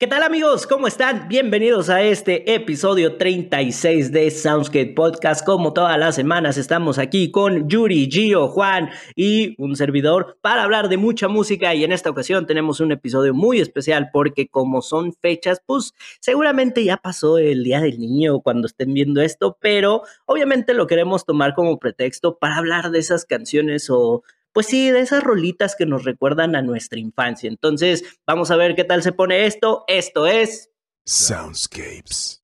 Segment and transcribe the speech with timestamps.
[0.00, 0.68] ¿Qué tal amigos?
[0.68, 1.26] ¿Cómo están?
[1.26, 5.44] Bienvenidos a este episodio 36 de Soundscape Podcast.
[5.44, 10.88] Como todas las semanas estamos aquí con Yuri, Gio, Juan y un servidor para hablar
[10.88, 15.14] de mucha música y en esta ocasión tenemos un episodio muy especial porque como son
[15.14, 20.74] fechas, pues seguramente ya pasó el Día del Niño cuando estén viendo esto, pero obviamente
[20.74, 24.22] lo queremos tomar como pretexto para hablar de esas canciones o
[24.52, 27.48] pues sí, de esas rolitas que nos recuerdan a nuestra infancia.
[27.48, 29.84] Entonces, vamos a ver qué tal se pone esto.
[29.88, 30.70] Esto es
[31.04, 32.42] Soundscapes.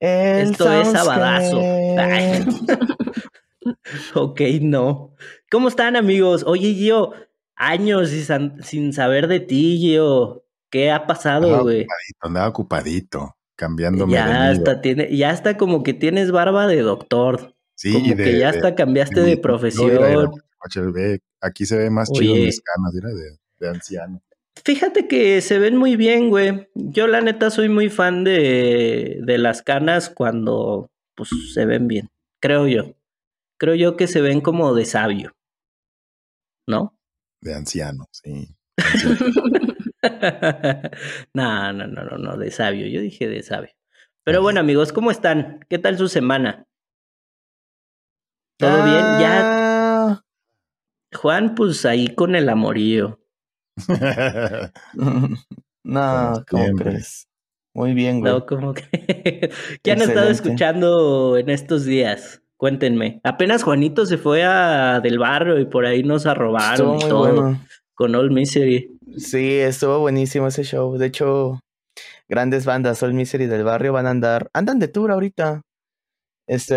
[0.00, 1.60] esto es sabadazo.
[4.14, 5.14] ok, no.
[5.50, 6.44] ¿Cómo están, amigos?
[6.46, 7.12] Oye, Gio,
[7.54, 8.10] años
[8.62, 10.44] sin saber de ti, Gio.
[10.70, 11.86] ¿Qué ha pasado, güey?
[12.20, 17.55] Andaba ocupadito, cambiándome ya hasta tiene, ya hasta como que tienes barba de doctor.
[17.76, 20.32] Sí, como que ya hasta cambiaste de, profesión.
[21.40, 24.22] aquí se ve más chido mis canas, de, de anciano.
[24.64, 26.68] Fíjate que se ven muy bien, güey.
[26.74, 32.08] Yo la neta soy muy fan de, de las canas cuando pues se ven bien,
[32.40, 32.94] creo yo.
[33.58, 35.36] Creo yo que se ven como de sabio.
[36.66, 36.98] ¿No?
[37.40, 38.48] De anciano, sí.
[41.34, 42.86] no, no, no, no, no, de sabio.
[42.86, 43.70] Yo dije de sabio.
[44.24, 45.64] Pero bueno, amigos, ¿cómo están?
[45.68, 46.66] ¿Qué tal su semana?
[48.58, 49.00] ¿Todo bien?
[49.20, 49.40] Ya.
[49.42, 50.22] Ah.
[51.14, 53.20] Juan, pues ahí con el amorío.
[55.84, 57.28] no, ¿cómo crees?
[57.74, 58.32] Muy bien, güey.
[58.32, 59.50] No, como que.
[59.82, 62.42] ¿Qué han estado escuchando en estos días?
[62.56, 63.20] Cuéntenme.
[63.22, 67.58] Apenas Juanito se fue a del barrio y por ahí nos arrobaron todo
[67.94, 68.98] con All Misery.
[69.18, 70.96] Sí, estuvo buenísimo ese show.
[70.96, 71.60] De hecho,
[72.28, 75.60] grandes bandas, All Misery del barrio van a andar, andan de tour ahorita.
[76.46, 76.74] Este,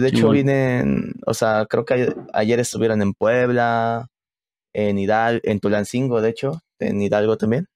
[0.00, 4.08] de hecho, vienen, o sea, creo que ayer, estuvieron en Puebla,
[4.72, 7.66] en Hidalgo, en Tulancingo, de hecho, en Hidalgo también.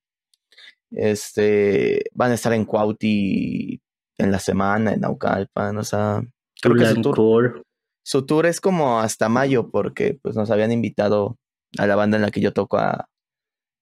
[0.91, 3.81] Este, van a estar en Cuauti
[4.19, 6.23] en la semana, en Naucalpan, o sea,
[6.61, 7.63] creo que su tour,
[8.05, 11.37] su tour es como hasta mayo, porque pues nos habían invitado
[11.79, 13.09] a la banda en la que yo toco a,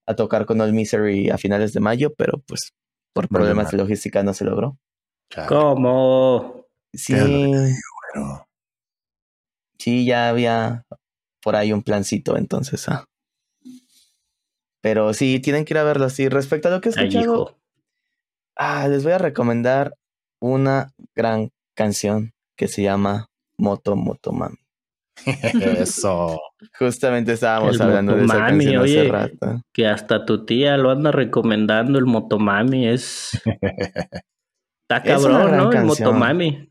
[0.05, 2.73] a tocar con All Misery a finales de mayo, pero pues
[3.13, 4.77] por problemas de logística no se logró.
[5.47, 6.64] ¿Cómo?
[6.95, 7.15] Sí.
[9.79, 10.83] Sí, ya había
[11.41, 12.87] por ahí un plancito, entonces.
[12.89, 13.05] Ah.
[14.81, 16.09] Pero sí, tienen que ir a verlo.
[16.09, 17.57] Sí, respecto a lo que he escuchado,
[18.55, 19.95] ah, les voy a recomendar
[20.41, 23.27] una gran canción que se llama
[23.57, 24.57] Moto Moto Mami.
[25.25, 26.39] Eso.
[26.79, 29.61] Justamente estábamos hablando de esa canción hace rato.
[29.73, 32.87] Que hasta tu tía lo anda recomendando, el Motomami.
[32.87, 33.31] Es.
[34.87, 35.71] Está cabrón, ¿no?
[35.71, 36.69] El Motomami.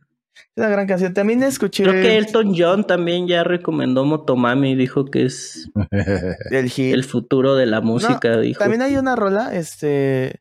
[0.56, 1.12] Es una gran canción.
[1.12, 1.82] También escuché.
[1.82, 4.76] Creo que Elton John también ya recomendó Motomami.
[4.76, 5.68] Dijo que es
[6.50, 8.38] el, el futuro de la música.
[8.38, 8.60] dijo.
[8.60, 10.40] También hay una rola, este.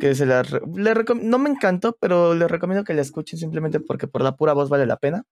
[0.00, 0.42] Que se la.
[0.42, 4.54] Le no me encantó, pero le recomiendo que la escuchen simplemente porque por la pura
[4.54, 5.24] voz vale la pena.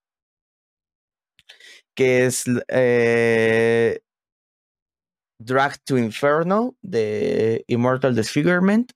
[1.95, 2.45] Que es.
[2.69, 4.01] Eh,
[5.39, 8.93] Drag to Inferno de Immortal Disfigurement.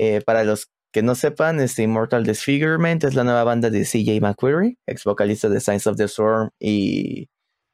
[0.00, 4.20] Eh, para los que no sepan, este Immortal Disfigurement es la nueva banda de CJ
[4.20, 7.28] McQuarrie, ex vocalista de Signs of the Storm y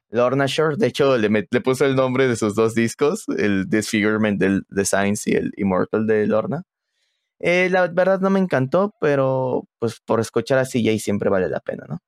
[0.09, 0.77] Lorna Shore.
[0.77, 4.85] De hecho, le, le puso el nombre de sus dos discos, el Disfigurement del The
[4.85, 6.63] Signs y el Immortal de Lorna.
[7.39, 11.59] Eh, la verdad no me encantó, pero pues por escuchar a CJ siempre vale la
[11.59, 11.99] pena, ¿no?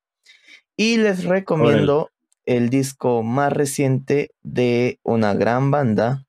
[0.76, 2.10] Y les recomiendo
[2.46, 6.24] el disco más reciente de una gran banda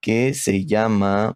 [0.00, 1.34] que se llama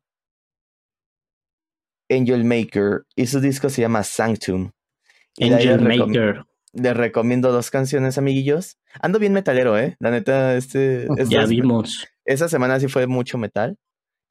[2.11, 4.73] Angel Maker y su disco se llama Sanctum.
[5.41, 6.45] Angel Maker.
[6.73, 8.79] Les recomiendo dos canciones, amiguillos.
[9.01, 9.97] Ando bien metalero, ¿eh?
[9.99, 11.09] La neta, este...
[11.29, 12.07] ya vimos.
[12.25, 13.77] Esa semana sí fue mucho metal.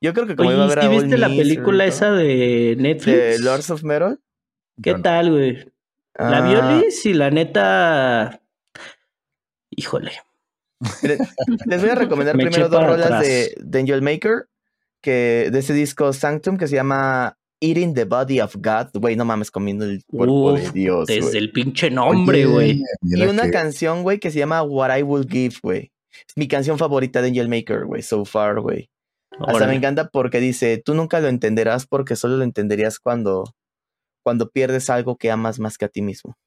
[0.01, 3.17] Yo creo que como iba a ver viste la película esa de Netflix?
[3.17, 4.19] De Lords of Metal.
[4.81, 5.65] ¿Qué tal, güey?
[6.17, 6.47] La ah.
[6.47, 8.41] Violis y la neta...
[9.71, 10.11] Híjole.
[11.65, 14.47] Les voy a recomendar primero dos rolas de, de, Angel Maker,
[15.01, 19.25] que de ese disco Sanctum, que se llama Eating the Body of God, güey, no
[19.25, 21.07] mames, comiendo el cuerpo de Dios.
[21.07, 22.83] Desde el pinche nombre, güey.
[23.03, 25.91] Y una canción, güey, que se llama What I Will Give, güey.
[26.27, 28.89] Es mi canción favorita de Angel Maker, güey, so far, güey.
[29.39, 33.55] Hasta me encanta porque dice, tú nunca lo entenderás porque solo lo entenderías cuando,
[34.23, 36.37] cuando pierdes algo que amas más que a ti mismo.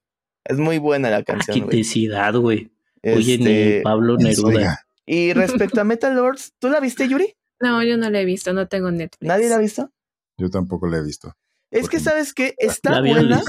[0.45, 1.69] Es muy buena la canción.
[2.15, 2.71] Ah, güey.
[3.05, 4.81] Oye, ni este, Pablo Neruda.
[5.07, 7.35] Y respecto a Metal Lords, ¿tú la viste, Yuri?
[7.61, 9.27] No, yo no la he visto, no tengo Netflix.
[9.27, 9.91] ¿Nadie la ha visto?
[10.39, 11.35] Yo tampoco la he visto.
[11.71, 12.55] Es que, ¿sabes qué?
[12.59, 13.43] Está buena.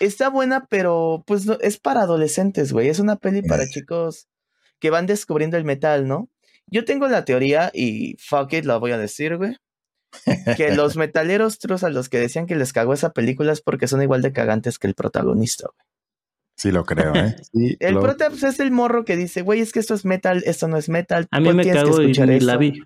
[0.00, 2.88] Está buena, pero pues es para adolescentes, güey.
[2.88, 4.28] Es una peli para chicos
[4.80, 6.28] que van descubriendo el metal, ¿no?
[6.66, 9.56] Yo tengo la teoría y fuck it, la voy a decir, güey.
[10.56, 13.86] que los metaleros trus a los que decían que les cagó esa película es porque
[13.88, 15.86] son igual de cagantes que el protagonista, güey.
[16.56, 17.36] Sí, lo creo, ¿eh?
[17.52, 20.04] Sí, El lo- prota pues, es el morro que dice, güey, es que esto es
[20.04, 21.28] metal, esto no es metal.
[21.30, 22.58] A mí me tienes que cago y escuchar ni la esto".
[22.60, 22.82] vi.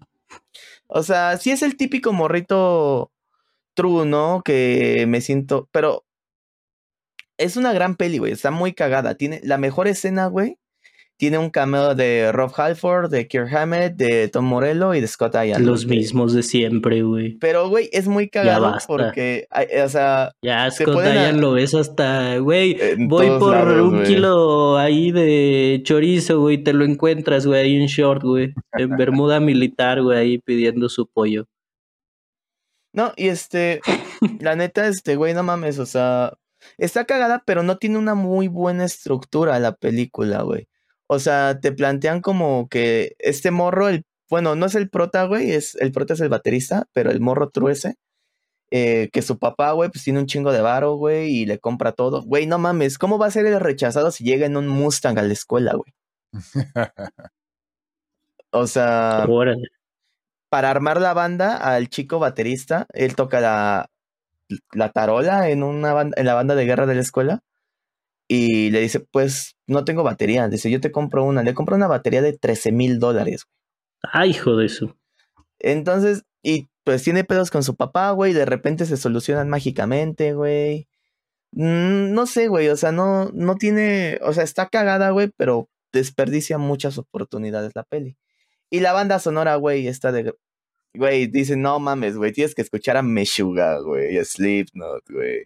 [0.89, 3.12] O sea, sí es el típico morrito
[3.75, 4.43] true, ¿no?
[4.45, 6.05] Que me siento, pero
[7.39, 8.33] es una gran peli, güey.
[8.33, 9.15] Está muy cagada.
[9.17, 10.57] Tiene la mejor escena, güey.
[11.19, 15.35] Tiene un cameo de Rob Halford, de Kirk Hammett, de Tom Morello y de Scott
[15.35, 15.65] Ian.
[15.65, 17.39] Los mismos de siempre, güey.
[17.39, 19.47] Pero, güey, es muy cagado porque,
[19.85, 22.77] o sea, Ya, Se Scott a- Ryan lo ves hasta, güey.
[22.99, 26.59] Voy por lados, un kilo ahí de chorizo, güey.
[26.59, 28.53] Te lo encuentras, güey, ahí en short, güey.
[28.73, 31.45] En bermuda militar, güey, ahí pidiendo su pollo.
[32.93, 33.81] No, y este,
[34.41, 36.35] la neta, este, güey, no mames, o sea,
[36.79, 40.69] está cagada, pero no tiene una muy buena estructura la película, güey.
[41.07, 45.53] O sea, te plantean como que este morro, el, bueno, no es el prota, güey,
[45.53, 47.97] es, el prota es el baterista, pero el morro truece,
[48.71, 51.93] eh, que su papá, güey, pues tiene un chingo de varo, güey, y le compra
[51.93, 52.23] todo.
[52.23, 55.23] Güey, no mames, ¿cómo va a ser el rechazado si llega en un Mustang a
[55.23, 55.95] la escuela, güey?
[58.55, 59.67] O sea, Órale.
[60.53, 63.91] Para armar la banda al chico baterista, él toca la,
[64.75, 67.41] la tarola en una banda, en la banda de guerra de la escuela
[68.29, 71.87] y le dice, pues no tengo batería, dice, yo te compro una, le compro una
[71.87, 73.47] batería de 13 mil dólares.
[74.03, 74.95] Ay, hijo de su.
[75.59, 80.87] Entonces, y pues tiene pedos con su papá, güey, de repente se solucionan mágicamente, güey.
[81.53, 85.71] Mm, No sé, güey, o sea, no, no tiene, o sea, está cagada, güey, pero
[85.95, 88.19] desperdicia muchas oportunidades la peli.
[88.73, 90.35] Y la banda sonora, güey, está de,
[90.95, 95.45] güey, dicen, no mames, güey, tienes que escuchar a Meshuga, güey, a Slipknot, güey,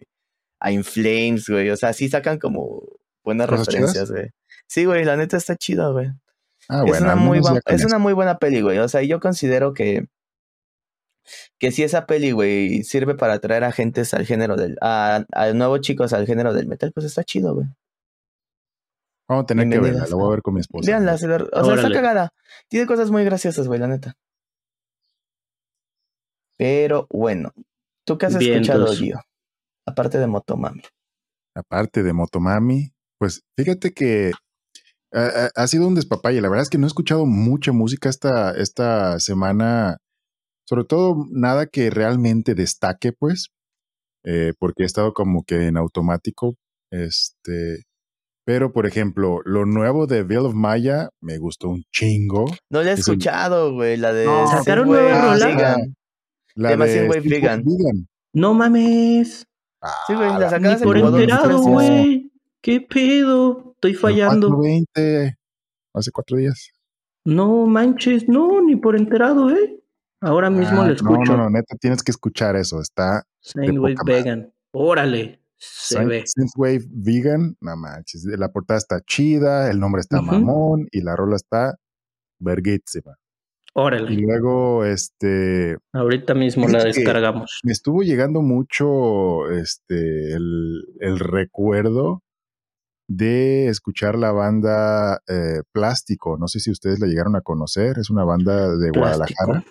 [0.61, 2.81] a In Flames, güey, o sea, sí sacan como
[3.25, 4.29] buenas ¿Cosas referencias, güey.
[4.65, 6.07] Sí, güey, la neta está chida, güey
[6.69, 8.77] Ah, es, bueno, una muy, es una muy buena peli, güey.
[8.79, 10.07] O sea, yo considero que,
[11.59, 15.53] que si esa peli, güey, sirve para atraer a gentes al género del, a, a
[15.53, 17.67] nuevos chicos al género del metal, pues está chido, güey.
[19.29, 20.89] Vamos a tener que verla, la voy a ver con mi esposa.
[20.89, 22.29] Veanla, se la- o sea, está cagada.
[22.69, 24.15] Tiene cosas muy graciosas, güey, la neta.
[26.57, 27.51] Pero bueno,
[28.05, 28.87] ¿tú qué has escuchado.
[28.93, 29.19] Gio?
[29.85, 30.81] Aparte de Motomami.
[31.55, 34.31] Aparte de Motomami, pues fíjate que
[35.13, 36.41] ha, ha- ha sido un despapalle.
[36.41, 39.97] La verdad es que no he escuchado mucha música esta, esta semana,
[40.67, 43.49] sobre todo nada que realmente destaque, pues,
[44.25, 46.55] eh, porque he estado como que en automático.
[46.91, 47.83] Este,
[48.47, 52.45] pero por ejemplo, lo nuevo de Veil of Maya me gustó un chingo.
[52.69, 55.45] No la he Es escuchado, güey, la de No, ¿Sacaron nueva rola?
[55.47, 55.95] Vegan.
[56.55, 57.63] La de Synthwave Synthwave Vegan.
[57.65, 58.07] Vegan.
[58.31, 59.45] No mames.
[60.07, 62.31] Sí, güey, Ah, la Ni sacadas en por enterado, güey.
[62.61, 63.73] ¿Qué pedo?
[63.75, 64.47] Estoy fallando.
[64.47, 65.37] 420,
[65.93, 66.69] hace cuatro días.
[67.25, 69.77] No manches, no, ni por enterado, ¿eh?
[70.21, 71.31] Ahora mismo Ah, lo no, escucho.
[71.33, 72.79] no, no, neta, tienes que escuchar eso.
[72.79, 73.23] Está
[73.55, 73.95] madre.
[74.05, 74.53] Vegan.
[74.71, 75.41] Órale.
[75.57, 76.23] Se ve.
[76.25, 78.23] Synthwave Vegan, no manches.
[78.25, 81.77] La portada está chida, el nombre está mamón y la rola está
[82.39, 83.15] verguísima.
[83.19, 84.11] Y Órale.
[84.11, 87.59] luego, este, Ahorita mismo la descargamos.
[87.63, 92.23] me estuvo llegando mucho, este, el, el recuerdo
[93.07, 96.37] de escuchar la banda eh, Plástico.
[96.39, 97.99] No sé si ustedes la llegaron a conocer.
[97.99, 99.63] Es una banda de Guadalajara.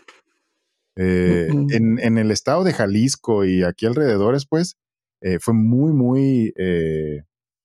[0.97, 4.77] Eh, en, en el estado de Jalisco y aquí alrededores, pues,
[5.21, 7.23] eh, fue muy, muy, eh,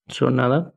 [0.08, 0.74] ¿Sonada?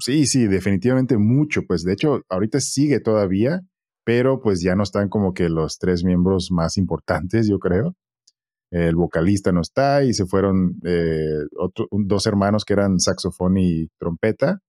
[0.00, 1.62] sí, sí, definitivamente mucho.
[1.66, 3.62] Pues de hecho, ahorita sigue todavía,
[4.04, 7.94] pero pues ya no están como que los tres miembros más importantes, yo creo.
[8.70, 13.88] El vocalista no está y se fueron eh, otro- dos hermanos que eran saxofón y
[13.98, 14.60] trompeta.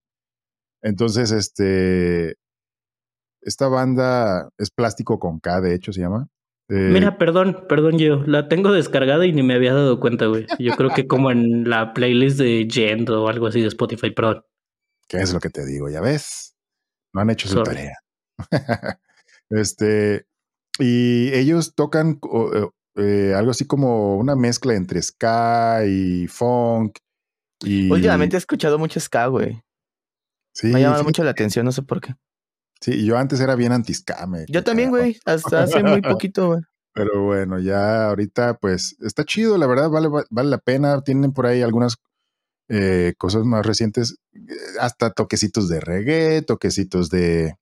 [0.81, 2.35] Entonces, este,
[3.41, 6.27] esta banda es plástico con K, de hecho se llama.
[6.69, 8.23] Eh, Mira, perdón, perdón yo.
[8.27, 10.45] La tengo descargada y ni me había dado cuenta, güey.
[10.59, 14.43] Yo creo que como en la playlist de Gent o algo así de Spotify, perdón.
[15.07, 15.89] ¿Qué es lo que te digo?
[15.89, 16.55] Ya ves,
[17.13, 17.65] no han hecho su Sorry.
[17.65, 17.97] tarea.
[19.49, 20.27] este,
[20.77, 22.19] y ellos tocan
[22.53, 26.99] eh, eh, algo así como una mezcla entre ska y funk.
[27.61, 29.63] Y, Últimamente he escuchado mucho ska, güey.
[30.53, 32.13] sí, Me ha llamado mucho la atención, no sé por qué.
[32.81, 34.25] Sí, yo antes era bien anti-ska.
[34.27, 35.17] me Yo también, güey.
[35.25, 36.61] Hasta hace muy poquito, güey.
[36.93, 41.01] Pero bueno, ya ahorita pues está chido, la verdad, vale, vale la pena.
[41.01, 41.97] Tienen por ahí algunas
[42.67, 44.39] eh, cosas más recientes, eh,
[44.79, 47.55] hasta toquecitos de reggae, toquecitos de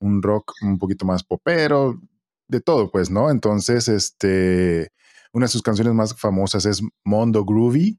[0.00, 2.00] un rock un poquito más popero,
[2.48, 3.30] de todo, pues, ¿no?
[3.30, 4.92] Entonces, este,
[5.32, 7.98] una de sus canciones más famosas es Mondo Groovy,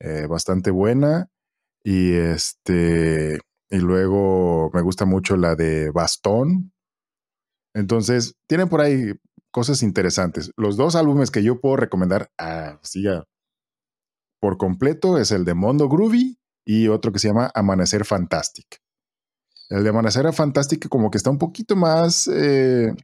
[0.00, 1.28] eh, bastante buena.
[1.82, 3.40] Y este,
[3.70, 6.72] y luego me gusta mucho la de Bastón.
[7.74, 9.12] Entonces, tienen por ahí
[9.50, 10.50] cosas interesantes.
[10.56, 13.04] Los dos álbumes que yo puedo recomendar así
[14.40, 18.80] por completo es el de Mondo Groovy y otro que se llama Amanecer Fantastic.
[19.68, 22.94] El de Amanecer Fantastic como que está un poquito más, eh,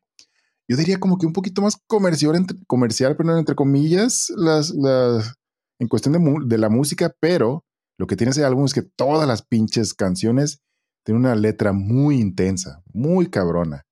[0.69, 5.35] yo diría como que un poquito más comercial, entre, comercial pero entre comillas, las, las,
[5.81, 7.64] en cuestión de, de la música, pero
[7.99, 10.62] lo que tiene ese álbum es que todas las pinches canciones
[11.04, 13.87] tienen una letra muy intensa, muy cabrona.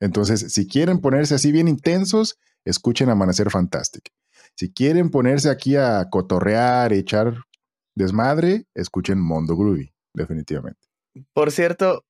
[0.00, 4.10] Entonces, si quieren ponerse así bien intensos, escuchen Amanecer Fantastic.
[4.56, 7.34] Si quieren ponerse aquí a cotorrear, echar
[7.94, 10.80] desmadre, escuchen Mondo Groovy, definitivamente.
[11.32, 12.04] Por cierto.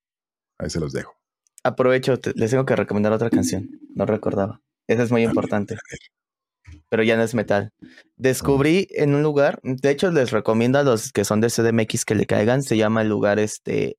[0.58, 1.14] Ahí se los dejo.
[1.62, 3.80] Aprovecho, les tengo que recomendar otra canción.
[3.94, 4.60] No recordaba.
[4.86, 5.76] Esa es muy importante.
[6.94, 7.72] Pero ya no es metal.
[8.16, 12.14] Descubrí en un lugar, de hecho les recomiendo a los que son de CDMX que
[12.14, 13.96] le caigan, se llama el lugar este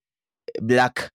[0.62, 1.10] Black.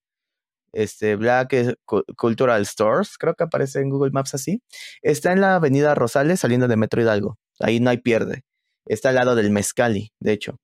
[0.75, 1.78] Este Black
[2.18, 4.60] Cultural Stores, creo que aparece en Google Maps así.
[5.00, 7.38] Está en la avenida Rosales saliendo de Metro Hidalgo.
[7.60, 8.42] Ahí no hay pierde.
[8.84, 10.58] Está al lado del Mezcali, de hecho.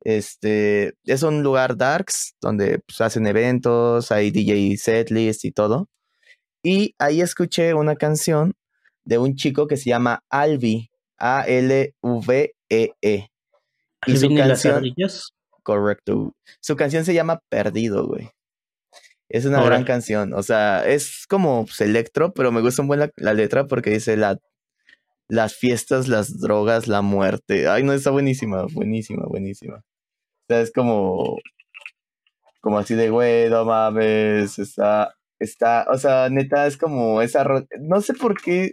[0.00, 5.86] Este es un lugar darks donde pues, hacen eventos, hay DJ setlist y todo.
[6.64, 8.54] Y ahí escuché una canción
[9.06, 12.94] de un chico que se llama Alvi, A-L-V-E-E.
[13.02, 13.30] -E.
[14.06, 14.84] Y su canción,
[15.62, 16.34] correcto.
[16.60, 18.30] Su canción se llama Perdido, güey.
[19.28, 20.34] Es una gran canción.
[20.34, 24.16] O sea, es como pues, electro, pero me gusta un buen la, letra porque dice
[24.16, 24.38] la,
[25.28, 27.68] las fiestas, las drogas, la muerte.
[27.68, 29.76] Ay, no, está buenísima, buenísima, buenísima.
[29.78, 31.38] O sea, es como.
[32.60, 34.58] Como así de, güey, no mames.
[34.58, 35.14] Está.
[35.40, 35.86] Está.
[35.90, 37.44] O sea, neta, es como esa.
[37.80, 38.72] No sé por qué.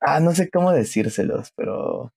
[0.00, 2.12] Ah, no sé cómo decírselos, pero.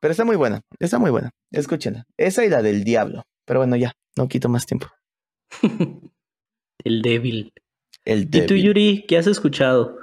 [0.00, 0.60] Pero está muy buena.
[0.78, 1.30] Está muy buena.
[1.52, 2.04] Escúchenla.
[2.16, 3.24] Esa y la del diablo.
[3.44, 3.92] Pero bueno, ya.
[4.16, 4.88] No quito más tiempo.
[6.84, 7.52] El débil.
[8.04, 8.44] El débil.
[8.44, 9.98] ¿Y tú, Yuri, qué has escuchado?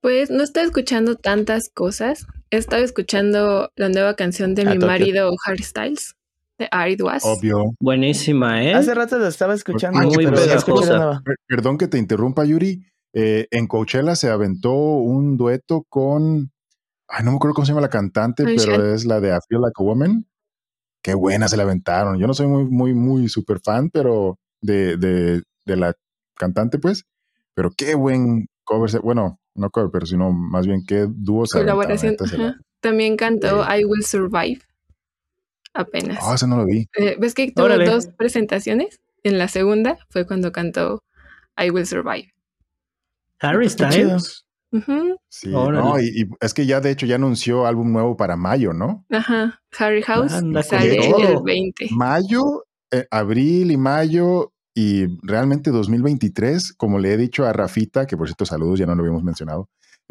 [0.00, 2.26] Pues no estoy escuchando tantas cosas.
[2.50, 6.16] He estado escuchando la nueva canción de mi marido Harry Styles,
[6.58, 7.22] de Arid Was.
[7.24, 7.74] Obvio.
[7.78, 8.74] Buenísima, ¿eh?
[8.74, 10.00] Hace rato lo estaba escuchando.
[10.00, 12.82] Muy pero Perdón que te interrumpa, Yuri.
[13.12, 16.52] Eh, en Coachella se aventó un dueto con.
[17.08, 19.62] Ay, no me acuerdo cómo se llama la cantante, pero es la de I Feel
[19.62, 20.26] Like a Woman.
[21.02, 22.18] Qué buena se la aventaron.
[22.18, 25.94] Yo no soy muy, muy, muy super fan, pero de, de, de la
[26.36, 27.04] cantante, pues.
[27.54, 29.00] Pero qué buen cover.
[29.00, 32.16] Bueno, no cover, pero sino más bien qué dúo Colaboración.
[32.80, 34.60] También cantó I Will Survive.
[35.72, 36.18] Apenas.
[36.20, 36.88] Ah, eso no lo vi.
[36.96, 39.00] Eh, ¿Ves que tuvo dos presentaciones?
[39.22, 41.02] En la segunda fue cuando cantó
[41.56, 42.32] I Will Survive.
[43.40, 44.44] Harry Styles.
[45.28, 49.04] Sí, no, y, es que ya de hecho ya anunció álbum nuevo para mayo, ¿no?
[49.10, 51.88] Ajá, Harry House sale el 20.
[51.90, 58.16] Mayo, eh, abril y mayo y realmente 2023, como le he dicho a Rafita, que
[58.16, 59.68] por cierto saludos, ya no lo habíamos mencionado.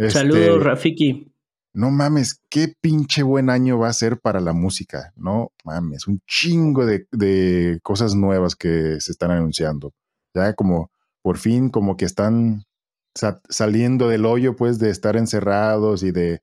[0.10, 1.34] saludos, este, Rafiki.
[1.74, 5.14] No mames, qué pinche buen año va a ser para la música.
[5.16, 9.94] No mames, un chingo de, de cosas nuevas que se están anunciando.
[10.36, 12.64] Ya como por fin como que están
[13.50, 16.42] saliendo del hoyo pues de estar encerrados y de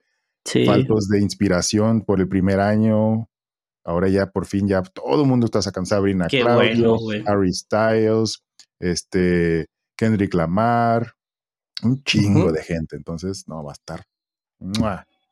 [0.65, 3.29] faltos de inspiración por el primer año.
[3.85, 8.43] Ahora ya por fin ya todo el mundo está sacando Sabrina Claudio, Harry Styles,
[8.81, 9.67] este,
[9.97, 11.13] Kendrick Lamar,
[11.83, 12.97] un chingo de gente.
[12.97, 14.05] Entonces, no, va a estar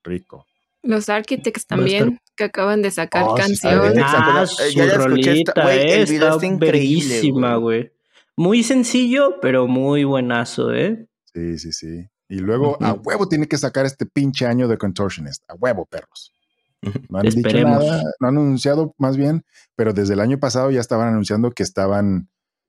[0.05, 0.47] rico.
[0.83, 4.05] Los Architects también, que acaban de sacar oh, canciones.
[4.05, 5.45] Ah, ya la escuché,
[5.95, 7.93] el video está increíble, güey.
[8.37, 11.09] Muy sencillo, pero muy buenazo, ¿eh?
[11.35, 12.09] Sí, sí, sí.
[12.29, 15.43] Y luego a huevo tiene que sacar este pinche año de Contortionist.
[15.49, 16.33] A huevo, perros.
[17.11, 19.43] No han dicho nada, no han anunciado más bien,
[19.75, 22.29] pero desde el año pasado ya estaban anunciando que estaban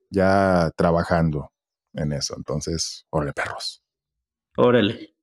[0.10, 1.52] ya trabajando
[1.94, 2.34] en eso.
[2.38, 3.84] Entonces, órale, perros.
[4.56, 5.16] Órale.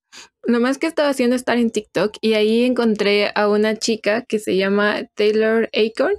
[0.43, 4.39] Lo más que estaba haciendo estar en TikTok y ahí encontré a una chica que
[4.39, 6.17] se llama Taylor Acorn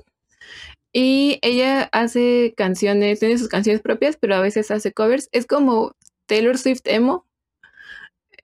[0.92, 5.28] y ella hace canciones, tiene sus canciones propias, pero a veces hace covers.
[5.32, 7.26] Es como Taylor Swift emo.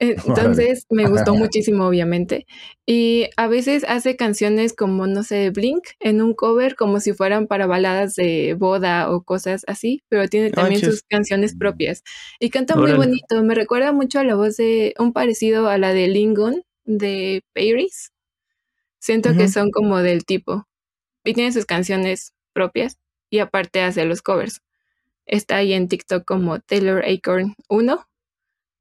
[0.00, 2.46] Entonces me gustó muchísimo, obviamente.
[2.86, 7.46] Y a veces hace canciones como, no sé, Blink en un cover, como si fueran
[7.46, 12.02] para baladas de boda o cosas así, pero tiene también sus canciones propias.
[12.38, 13.42] Y canta muy bonito.
[13.42, 18.12] Me recuerda mucho a la voz de un parecido a la de Lingon de Paris.
[19.00, 20.66] Siento que son como del tipo.
[21.24, 24.62] Y tiene sus canciones propias y aparte hace los covers.
[25.30, 28.04] Está ahí en TikTok como Taylor Acorn 1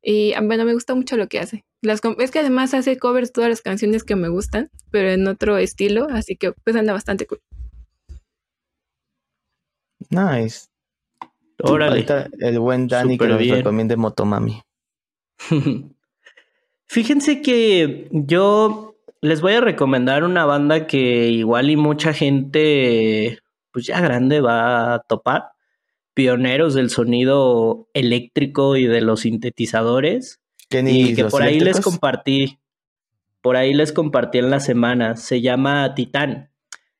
[0.01, 1.63] y ah, bueno, me gusta mucho lo que hace.
[1.84, 5.58] Las, es que además hace covers todas las canciones que me gustan, pero en otro
[5.58, 7.39] estilo, así que pues anda bastante cool.
[10.10, 10.70] Nice.
[11.62, 12.03] Órale.
[12.39, 14.63] el buen Dani que nos recomiende Motomami.
[16.88, 23.38] Fíjense que yo les voy a recomendar una banda que igual y mucha gente,
[23.72, 25.51] pues ya grande, va a topar.
[26.20, 30.42] Pioneros del sonido eléctrico y de los sintetizadores.
[30.70, 32.60] y que por ahí les compartí.
[33.40, 35.16] Por ahí les compartí en la semana.
[35.16, 36.52] Se llama Titán.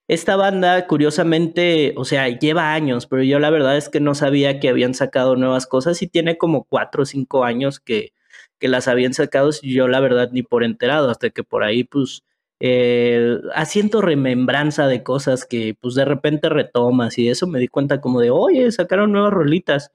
[0.08, 4.62] Esta banda, curiosamente, o sea, lleva años, pero yo la verdad es que no sabía
[4.62, 8.14] que habían sacado nuevas cosas y tiene como cuatro o cinco años que,
[8.58, 11.84] que las habían sacado y yo la verdad ni por enterado, hasta que por ahí
[11.84, 12.24] pues
[12.60, 18.02] eh, haciendo remembranza de cosas que pues de repente retomas y eso me di cuenta
[18.02, 19.92] como de, oye, sacaron nuevas rolitas.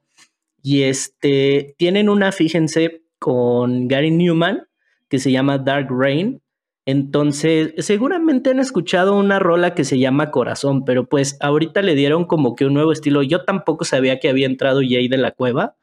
[0.61, 4.67] Y este, tienen una, fíjense, con Gary Newman,
[5.09, 6.41] que se llama Dark Rain,
[6.85, 12.25] entonces, seguramente han escuchado una rola que se llama Corazón, pero pues ahorita le dieron
[12.25, 13.23] como que un nuevo estilo.
[13.23, 15.75] Yo tampoco sabía que había entrado Jay de la Cueva.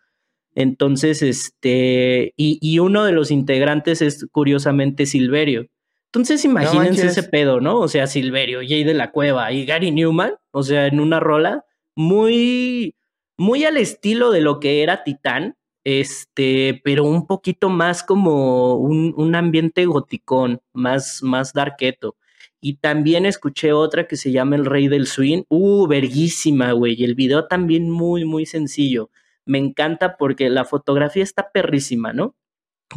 [0.54, 5.66] Entonces, este, y, uno de los integrantes es curiosamente Silverio.
[6.12, 7.78] Entonces, imagínense ese pedo, ¿no?
[7.78, 11.64] O sea, Silverio, Jay de la Cueva y Gary Newman, o sea, en una rola
[11.96, 12.94] muy,
[13.38, 19.14] muy al estilo de lo que era Titán, este, pero un poquito más como un,
[19.16, 22.16] un ambiente goticón, más, más darketo.
[22.60, 25.44] Y también escuché otra que se llama El Rey del Swing.
[25.48, 26.94] Uh, verguísima, güey.
[27.00, 29.10] Y el video también muy, muy sencillo.
[29.46, 32.36] Me encanta porque la fotografía está perrísima, ¿no?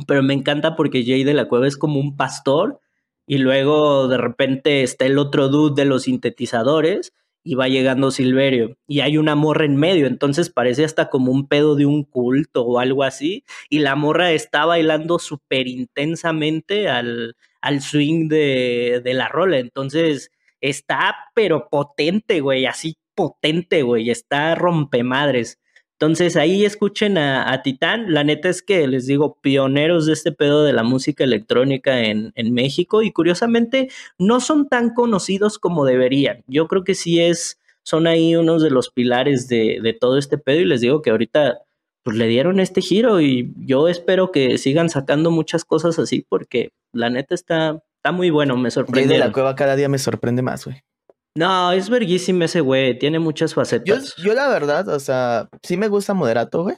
[0.05, 2.81] Pero me encanta porque Jay de la Cueva es como un pastor
[3.27, 7.13] y luego de repente está el otro dude de los sintetizadores
[7.43, 11.47] y va llegando Silverio y hay una morra en medio, entonces parece hasta como un
[11.47, 17.35] pedo de un culto o algo así y la morra está bailando súper intensamente al,
[17.61, 24.55] al swing de, de la rola, entonces está pero potente, güey, así potente, güey, está
[24.55, 25.59] rompemadres.
[25.99, 28.13] Entonces ahí escuchen a, Titán.
[28.13, 32.33] La neta es que les digo, pioneros de este pedo de la música electrónica en,
[32.35, 36.43] en, México y curiosamente no son tan conocidos como deberían.
[36.47, 40.37] Yo creo que sí es, son ahí unos de los pilares de, de todo este
[40.37, 41.61] pedo y les digo que ahorita
[42.03, 46.71] pues le dieron este giro y yo espero que sigan sacando muchas cosas así porque
[46.91, 49.13] la neta está, está muy bueno, me sorprende.
[49.15, 50.83] de la cueva cada día me sorprende más, güey.
[51.37, 54.15] No, es verguísimo ese güey, tiene muchas facetas.
[54.15, 56.77] Yo, la verdad, o sea, sí me gusta Moderato, güey.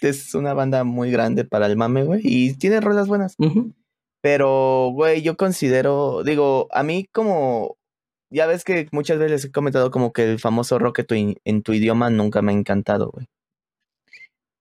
[0.00, 3.34] Es una banda muy grande para el mame, güey, y tiene rolas buenas.
[4.20, 7.76] Pero, güey, yo considero, digo, a mí como,
[8.30, 12.08] ya ves que muchas veces he comentado como que el famoso rock en tu idioma
[12.10, 13.26] nunca me ha encantado, güey.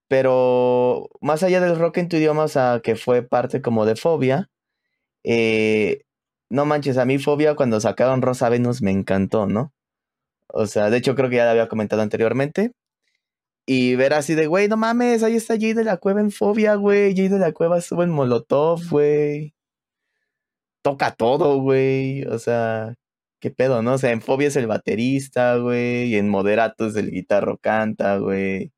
[0.08, 3.96] Pero más allá del rock en tu idioma, o sea, que fue parte como de
[3.96, 4.50] fobia,
[5.24, 6.02] eh,
[6.50, 9.74] no manches, a mí Fobia cuando sacaron Rosa Venus me encantó, ¿no?
[10.48, 12.72] O sea, de hecho creo que ya lo había comentado anteriormente.
[13.70, 16.76] Y ver así de, güey, no mames, ahí está Jay de la Cueva en Fobia,
[16.76, 17.16] güey.
[17.16, 19.54] Jay de la Cueva estuvo en Molotov, güey.
[20.82, 22.24] Toca todo, güey.
[22.26, 22.96] O sea,
[23.42, 23.94] qué pedo, ¿no?
[23.96, 26.06] O sea, en Fobia es el baterista, güey.
[26.14, 28.72] Y en Moderato es el guitarro canta, güey.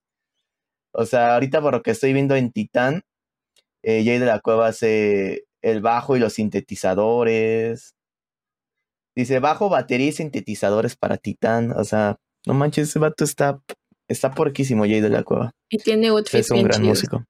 [0.93, 3.03] O sea, ahorita por lo que estoy viendo en Titán,
[3.83, 7.95] eh, Jay de la Cueva hace el bajo y los sintetizadores.
[9.15, 11.71] Dice, bajo, batería y sintetizadores para Titán.
[11.71, 13.61] O sea, no manches, ese vato está,
[14.07, 15.51] está porquísimo, Jay de la Cueva.
[15.69, 17.25] Y tiene outfits Es un gran músico.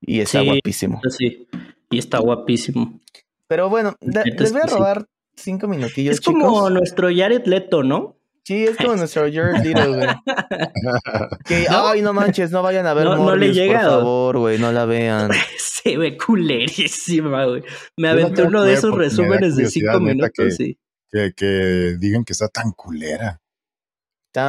[0.00, 1.00] Y está guapísimo.
[1.08, 1.48] Sí,
[1.90, 3.00] y está guapísimo.
[3.46, 6.14] Pero bueno, les voy a robar cinco minutillos.
[6.14, 8.17] Es como nuestro Jared Leto, ¿no?
[8.48, 10.08] Sí, es como nuestro Jared Leto, güey.
[11.44, 14.72] que, ay, no manches, no vayan a ver no, le llega, por favor, güey, no
[14.72, 15.30] la vean.
[15.58, 17.62] Se ve culerísima, güey.
[17.98, 20.78] Me aventé uno de esos resúmenes de cinco minutos, que, sí.
[21.10, 23.38] Que, digan que está tan culera.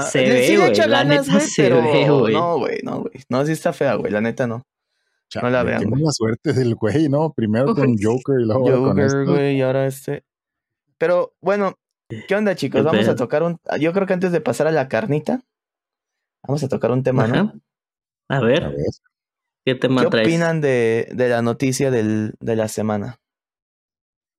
[0.10, 2.34] se ve, güey, la neta se ve, güey.
[2.34, 3.22] No, güey, no, güey.
[3.28, 4.66] No, sí está fea, güey, la neta no.
[5.42, 5.82] no la vean.
[5.82, 7.34] Tengo la suerte del güey, ¿no?
[7.34, 10.24] Primero con Joker y luego con Joker, güey, y ahora este.
[10.98, 11.76] Pero, bueno,
[12.28, 12.84] ¿Qué onda, chicos?
[12.84, 13.60] Vamos a tocar un.
[13.80, 15.44] Yo creo que antes de pasar a la carnita,
[16.46, 17.54] vamos a tocar un tema, ¿no?
[18.30, 18.76] A ver.
[19.64, 23.20] ¿Qué tema ¿Qué opinan de, de la noticia del, de la semana?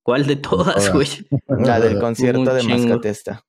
[0.02, 1.08] ¿Cuál de todas, güey?
[1.46, 3.44] La del concierto de Mascatesta.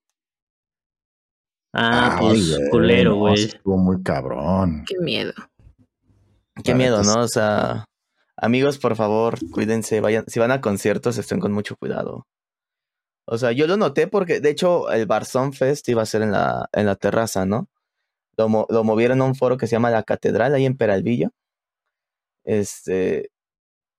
[1.73, 3.45] Ah, pues culero, güey.
[3.45, 4.83] Estuvo muy cabrón.
[4.85, 5.33] Qué miedo.
[6.63, 7.21] Qué miedo, ¿no?
[7.21, 7.85] O sea,
[8.35, 12.27] amigos, por favor, cuídense, vayan, si van a conciertos, estén con mucho cuidado.
[13.25, 16.31] O sea, yo lo noté porque, de hecho, el Barzón Fest iba a ser en
[16.31, 17.67] la, en la terraza, ¿no?
[18.37, 21.31] Lo, lo movieron a un foro que se llama La Catedral, ahí en Peralvillo.
[22.43, 23.29] Este.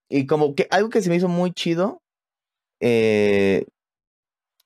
[0.09, 2.03] Y como que algo que se me hizo muy chido.
[2.81, 3.67] Eh,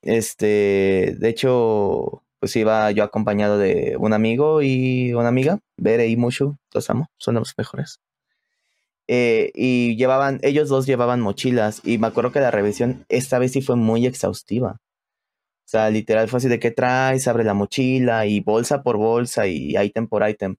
[0.02, 1.16] este.
[1.18, 6.56] De hecho, pues iba yo acompañado de un amigo y una amiga, Bere y Mushu.
[6.72, 8.00] Los amo, son los mejores.
[9.08, 13.52] Eh, y llevaban, ellos dos llevaban mochilas y me acuerdo que la revisión esta vez
[13.52, 14.80] sí fue muy exhaustiva.
[15.66, 19.46] O sea, literal fue así de qué traes, abre la mochila y bolsa por bolsa
[19.48, 20.56] y ítem por ítem.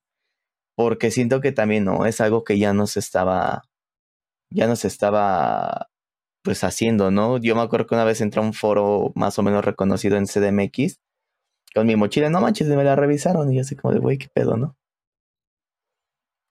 [0.76, 3.64] Porque siento que también no, es algo que ya no se estaba,
[4.52, 5.90] ya no se estaba
[6.44, 7.38] pues haciendo, ¿no?
[7.40, 10.28] Yo me acuerdo que una vez entré a un foro más o menos reconocido en
[10.28, 11.00] CDMX
[11.76, 14.28] con mi mochila, no manches, me la revisaron y yo así como de, güey, qué
[14.34, 14.76] pedo, ¿no?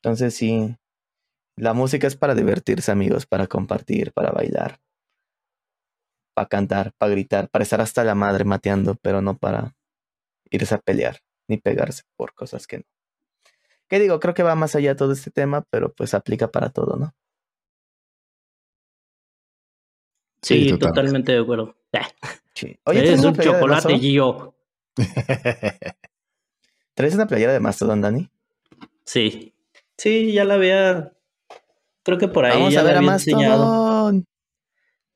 [0.02, 0.76] Entonces sí,
[1.56, 4.78] la música es para divertirse, amigos, para compartir, para bailar,
[6.34, 9.74] para cantar, para gritar, para estar hasta la madre mateando, pero no para
[10.50, 12.84] irse a pelear ni pegarse por cosas que no.
[13.88, 14.18] ¿Qué digo?
[14.20, 17.14] Creo que va más allá todo este tema, pero pues aplica para todo, ¿no?
[20.42, 21.76] Sí, totalmente de acuerdo.
[22.54, 22.78] Sí.
[22.84, 24.54] Oye, es un chocolate, Gio.
[26.94, 28.30] ¿Traes una playera de Mastodon, Dani?
[29.04, 29.54] Sí.
[29.96, 31.15] Sí, ya la había.
[32.06, 34.12] Creo que por ahí Vamos ya a ver a enseñado.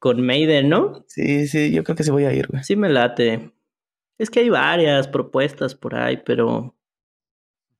[0.00, 1.04] Con Maiden, ¿no?
[1.06, 2.64] Sí, sí, yo creo que sí voy a ir, güey.
[2.64, 3.52] Sí me late.
[4.18, 6.76] Es que hay varias propuestas por ahí, pero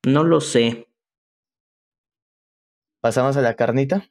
[0.07, 0.87] no lo sé.
[3.01, 4.09] ¿Pasamos a la carnita?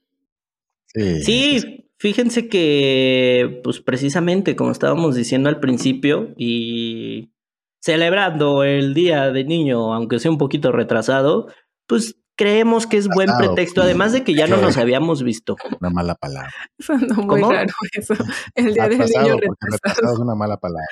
[0.85, 1.23] Sí.
[1.23, 7.33] Sí, fíjense que, pues precisamente como estábamos diciendo al principio y
[7.81, 11.49] celebrando el Día de Niño, aunque sea un poquito retrasado,
[11.87, 15.57] pues creemos que es buen Retrasado, pretexto, además de que ya no nos habíamos visto.
[15.79, 16.51] Una mala palabra.
[16.79, 17.53] Sonó muy ¿Cómo?
[17.53, 18.15] raro eso.
[18.55, 19.71] El día del Atrasado, niño retrasado.
[19.73, 20.87] retrasado es una mala palabra.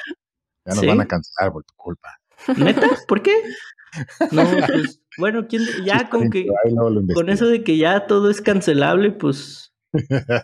[0.67, 0.87] Ya nos ¿Sí?
[0.87, 2.19] van a cancelar por tu culpa.
[2.55, 2.87] ¿Neta?
[3.09, 3.33] ¿Por qué?
[4.33, 6.47] No, pues, bueno, ¿quién, ya con que,
[7.15, 9.73] con eso de que ya todo es cancelable, pues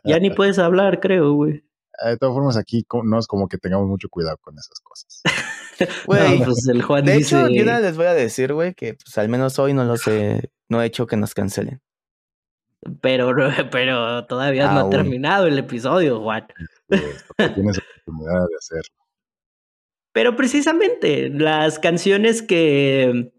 [0.02, 1.62] ya ni puedes hablar, creo, güey.
[2.02, 5.20] Eh, De todas formas, aquí no es como que tengamos mucho cuidado con esas cosas.
[6.06, 7.36] Güey, No, pues el Juan de dice...
[7.36, 10.06] hecho, yo nada les voy a decir, güey, que pues al menos hoy no los
[10.06, 11.80] he, no he hecho que nos cancelen.
[13.00, 13.34] Pero,
[13.70, 14.90] pero todavía no ha Aún.
[14.90, 16.46] terminado el episodio, Juan.
[16.88, 17.24] Pues,
[17.54, 19.04] tienes oportunidad de hacerlo.
[20.12, 23.32] Pero precisamente las canciones que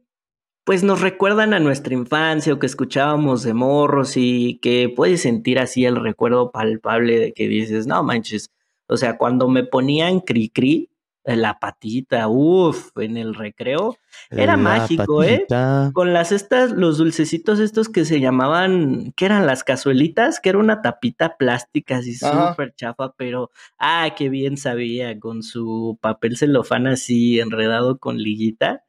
[0.66, 5.60] pues nos recuerdan a nuestra infancia o que escuchábamos de morros y que puedes sentir
[5.60, 8.50] así el recuerdo palpable de que dices, no manches,
[8.88, 10.90] o sea, cuando me ponían cri cri,
[11.26, 13.98] la patita, uff, en el recreo,
[14.30, 15.48] Era La mágico, ¿eh?
[15.94, 20.60] con las estas, los dulcecitos estos que se llamaban, que eran las cazuelitas, que era
[20.60, 26.86] una tapita plástica así súper chafa, pero ah, qué bien sabía, con su papel celofán
[26.86, 28.84] así enredado con liguita.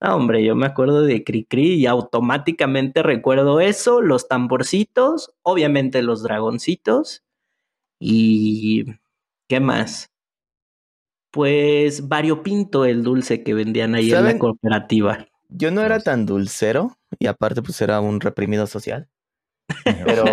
[0.00, 6.22] Ah, hombre, yo me acuerdo de Cricri y automáticamente recuerdo eso, los tamborcitos, obviamente los
[6.22, 7.24] dragoncitos
[7.98, 8.84] y
[9.48, 10.10] ¿qué más?
[11.36, 15.26] Pues variopinto el dulce que vendían ahí en la cooperativa.
[15.50, 19.06] Yo no era tan dulcero y aparte pues era un reprimido social,
[19.84, 20.24] pero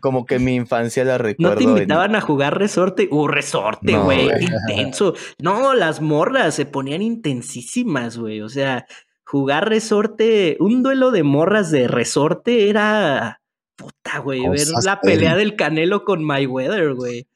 [0.00, 1.52] como que mi infancia la recuerdo.
[1.52, 3.06] ¿No te en- invitaban a jugar resorte?
[3.10, 5.12] Uh, resorte, güey, intenso.
[5.38, 8.40] No, las morras se ponían intensísimas, güey.
[8.40, 8.86] O sea,
[9.26, 13.42] jugar resorte, un duelo de morras de resorte era
[13.76, 14.48] puta, güey.
[14.48, 17.26] Ver la pelea del Canelo con Mayweather, güey.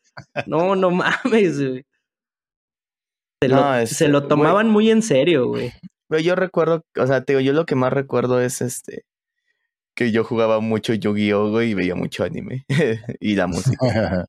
[0.46, 1.84] No, no mames, güey.
[3.48, 4.28] Se, No, lo, este, se lo güey.
[4.28, 5.72] tomaban muy en serio, güey.
[6.08, 9.04] Pero yo recuerdo, o sea, te digo, yo lo que más recuerdo es este
[9.94, 12.64] que yo jugaba mucho Yu-Gi-Oh güey, y veía mucho anime
[13.20, 13.78] y la música.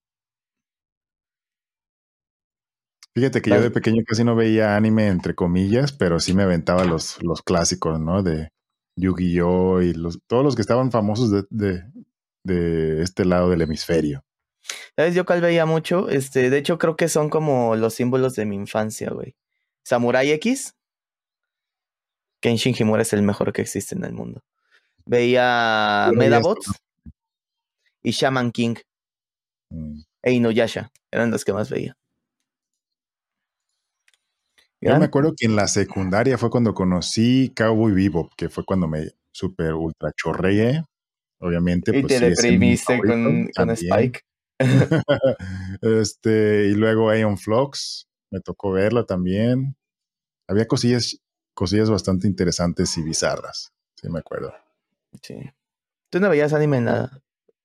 [3.16, 6.84] Fíjate que yo de pequeño casi no veía anime, entre comillas, pero sí me aventaba
[6.84, 8.24] los, los clásicos, ¿no?
[8.24, 8.50] De
[8.98, 9.82] Yu-Gi-Oh!
[9.82, 11.84] y los, todos los que estaban famosos de, de,
[12.44, 14.26] de este lado del hemisferio.
[14.96, 16.10] ¿Sabes yo cuál veía mucho?
[16.10, 19.36] Este, de hecho creo que son como los símbolos de mi infancia, güey.
[19.84, 20.76] Samurai X.
[22.42, 24.42] Kenshin Himura es el mejor que existe en el mundo.
[25.06, 26.72] Veía Medabots
[28.04, 28.76] y Shaman King
[29.70, 30.00] Mm.
[30.24, 30.92] e Inuyasha.
[31.12, 31.98] Eran los que más veía.
[34.82, 38.88] Yo me acuerdo que en la secundaria fue cuando conocí Cowboy Bebop, que fue cuando
[38.88, 40.84] me super ultra chorreé.
[41.40, 43.70] Obviamente, Y pues, te sí, deprimiste con, con.
[43.72, 44.22] Spike.
[45.82, 49.76] este, y luego Aeon Flux, me tocó verla también.
[50.48, 51.18] Había cosillas,
[51.54, 54.54] cosillas bastante interesantes y bizarras, sí me acuerdo.
[55.22, 55.36] Sí.
[56.12, 57.22] ¿Tú no veías anime en la,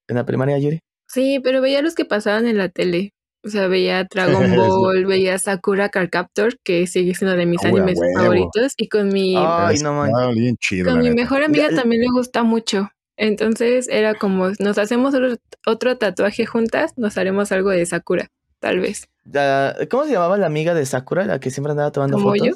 [0.08, 0.80] en la primaria, Yuri?
[1.08, 3.12] Sí, pero veía los que pasaban en la tele.
[3.44, 4.54] O sea, veía Dragon.
[4.56, 8.18] Ball, veía Sakura Card Captor, que sigue siendo de mis Ah, animes huevo.
[8.18, 8.74] favoritos.
[8.76, 10.90] Y con mi, Ay, no bien chido.
[10.90, 11.16] con mi neta.
[11.22, 12.90] mejor amiga La- también le gusta mucho.
[13.22, 18.28] Entonces era como, nos hacemos otro, otro tatuaje juntas, nos haremos algo de Sakura,
[18.60, 19.08] tal vez.
[19.30, 22.46] La- ¿Cómo se llamaba la amiga de Sakura, la que siempre andaba tomando ¿Como fotos?
[22.46, 22.54] yo?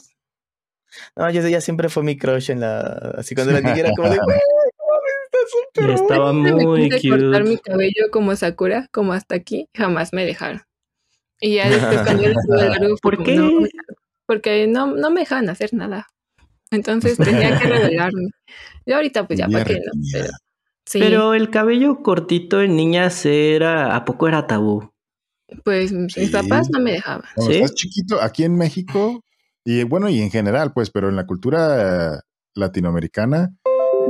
[1.17, 2.79] No, yo- ella siempre fue mi crush en la.
[3.19, 4.39] Así cuando era niña era como de, güey,
[4.79, 7.71] ¿cómo ves súper Estaba Me muy quise cortar mi cute.
[7.71, 10.63] cabello como Sakura, como hasta aquí, jamás me dejaron.
[11.41, 13.35] Y ya después cuando era largo, ¿Por qué?
[13.35, 13.51] no,
[14.25, 16.07] porque no, no me dejaban hacer nada.
[16.71, 18.31] Entonces tenía que revelarme.
[18.87, 20.31] Y ahorita pues ya para qué no, pero
[20.87, 24.91] sí, Pero el cabello cortito en niñas era, ¿a poco era tabú?
[25.65, 26.21] pues Sí.
[26.21, 27.23] mis papás no me dejaban.
[27.35, 27.59] Cuando ¿Sí?
[27.61, 29.23] estás chiquito, aquí en México,
[29.65, 32.21] y bueno, y en general, pues, pero en la cultura
[32.55, 33.55] latinoamericana,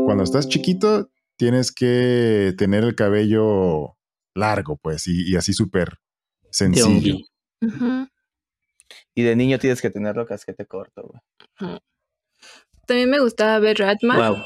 [0.06, 3.96] cuando estás chiquito, tienes que tener el cabello
[4.34, 5.98] largo, pues, y, y así súper
[6.50, 7.16] sencillo.
[9.14, 11.78] Y de niño tienes que tenerlo casquete corto, güey.
[12.86, 14.30] También me gustaba ver Ratma.
[14.30, 14.44] Wow.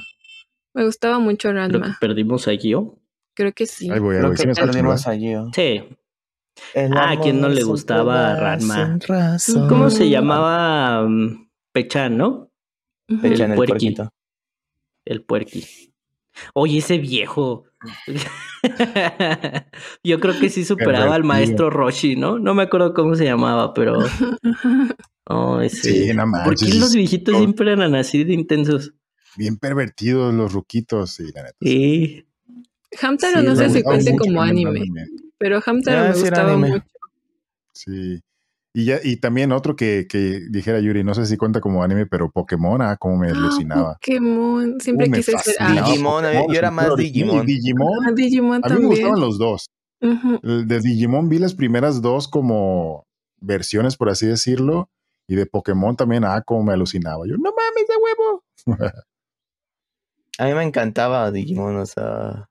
[0.75, 1.99] Me gustaba mucho Creo que Ratma.
[2.01, 2.99] perdimos a Gio.
[3.35, 3.91] Creo que sí.
[3.91, 4.37] Ahí voy, ahí Creo voy.
[4.37, 5.13] que ¿Sí me perdimos verdad?
[5.13, 5.35] allí.
[5.35, 5.51] ¿o?
[5.55, 5.85] Sí.
[6.75, 8.87] El Ah, ¿a quién no le sin gustaba pruebas, Ranma?
[8.87, 9.69] sin razón.
[9.69, 11.07] ¿Cómo se llamaba?
[11.09, 12.51] Mm, Pechan, ¿no?
[13.09, 13.27] Ujú.
[13.27, 13.73] Echan El el puerqui.
[13.95, 14.09] puerquito.
[15.05, 15.67] El puerqui.
[16.55, 17.65] Oye, ese viejo.
[20.05, 22.39] Yo creo que sí superaba al maestro Roshi, ¿no?
[22.39, 23.99] No me acuerdo cómo se llamaba, pero.
[25.31, 26.07] Oh, ese.
[26.07, 27.39] Sí, no ¿Por qué los viejitos oh.
[27.41, 28.95] siempre eran así de intensos?
[29.39, 31.57] Bien pervertidos los ruquitos, sí, la neta.
[31.61, 32.27] Sí.
[33.01, 34.85] Hamtaro Sí, no sé si cuente como anime,
[35.39, 36.71] pero Hamtaro Ah, me gustaba anime.
[36.71, 36.85] mucho.
[37.73, 38.21] Sí.
[38.75, 42.07] Y, ya, y también otro que, que dijera Yuri, no sé si cuenta como anime,
[42.07, 43.95] pero Pokémon, ah, como me Ah, alucinaba.
[43.95, 44.81] Pokémon.
[44.81, 45.85] Siempre Uh, quise ser Ash.
[45.87, 47.47] Digimon, a mí- yo era más Digimon.
[47.47, 49.67] Digimon, Ah, Digimon a mí me gustaban los dos.
[50.01, 53.05] El De Digimon vi las primeras dos como
[53.41, 54.89] versiones, por así decirlo,
[55.29, 57.25] y de Pokémon también, ah, como me alucinaba.
[57.29, 58.43] Yo, no mames, de huevo.
[60.39, 62.49] A mí me encantaba Digimon, o sea.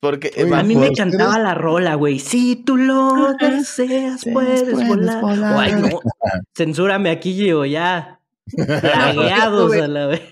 [0.00, 2.18] Porque A mí me encantaba la rola, güey.
[2.18, 5.20] Si tú lo deseas, puedes, puedes volar.
[5.20, 5.54] volar.
[5.54, 6.00] Oh, ay, no.
[6.56, 8.18] Censúrame aquí, Gio, ya.
[8.56, 10.22] Lagueados a la vez.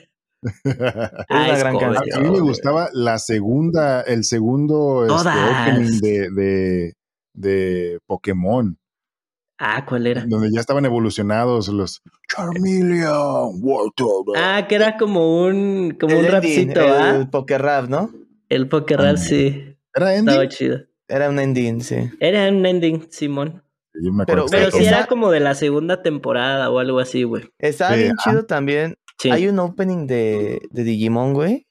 [0.65, 1.77] una es gran.
[1.77, 6.95] A mí me gustaba la segunda, el segundo este, opening de, de,
[7.35, 8.77] de Pokémon,
[9.63, 10.25] Ah, ¿cuál era?
[10.27, 14.35] donde ya estaban evolucionados los Charmeleon, Wartortle.
[14.37, 17.17] Ah, que era como un, como un ending, rapcito, ¿ah?
[17.17, 18.11] el Poker Rap, ¿no?
[18.49, 19.77] El poker rap, sí.
[19.95, 20.49] ¿Era Estaba ending?
[20.49, 20.79] chido.
[21.07, 22.11] Era un ending, sí.
[22.21, 23.63] Era un ending, Simón.
[23.95, 27.45] Yo me Pero, estaba sí era como de la segunda temporada o algo así, güey.
[27.59, 28.97] Estaba Sí, bien chido también.
[29.19, 29.31] Sí.
[29.31, 31.67] Hay un opening de, de Digimon, güey.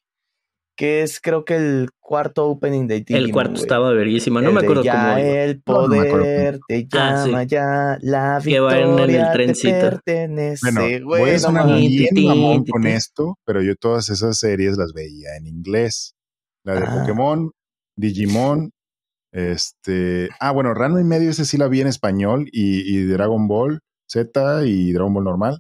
[0.78, 3.24] Que es creo que el cuarto opening de Digimon.
[3.24, 4.42] el cuarto estaba verguísimo.
[4.42, 7.30] No me acuerdo ya cómo el poder te Ah, sí.
[7.30, 9.80] llama ya la Que va en el victoria te trencito.
[9.80, 10.72] pertenece.
[10.72, 14.76] Bueno, güey, voy a no sonar bien mamón con esto, pero yo todas esas series
[14.76, 16.16] las veía en inglés.
[16.64, 16.98] La de Ah.
[17.00, 17.52] Pokémon,
[17.96, 18.72] Digimon,
[19.32, 20.30] este...
[20.40, 23.82] Ah, bueno, Rano y medio ese sí la vi en español y, y Dragon Ball
[24.08, 25.60] Z y Dragon Ball normal,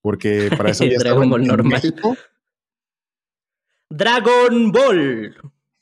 [0.00, 1.72] porque para eso ya Dragon Ball en normal.
[1.72, 2.16] México,
[3.90, 5.34] Dragon Ball.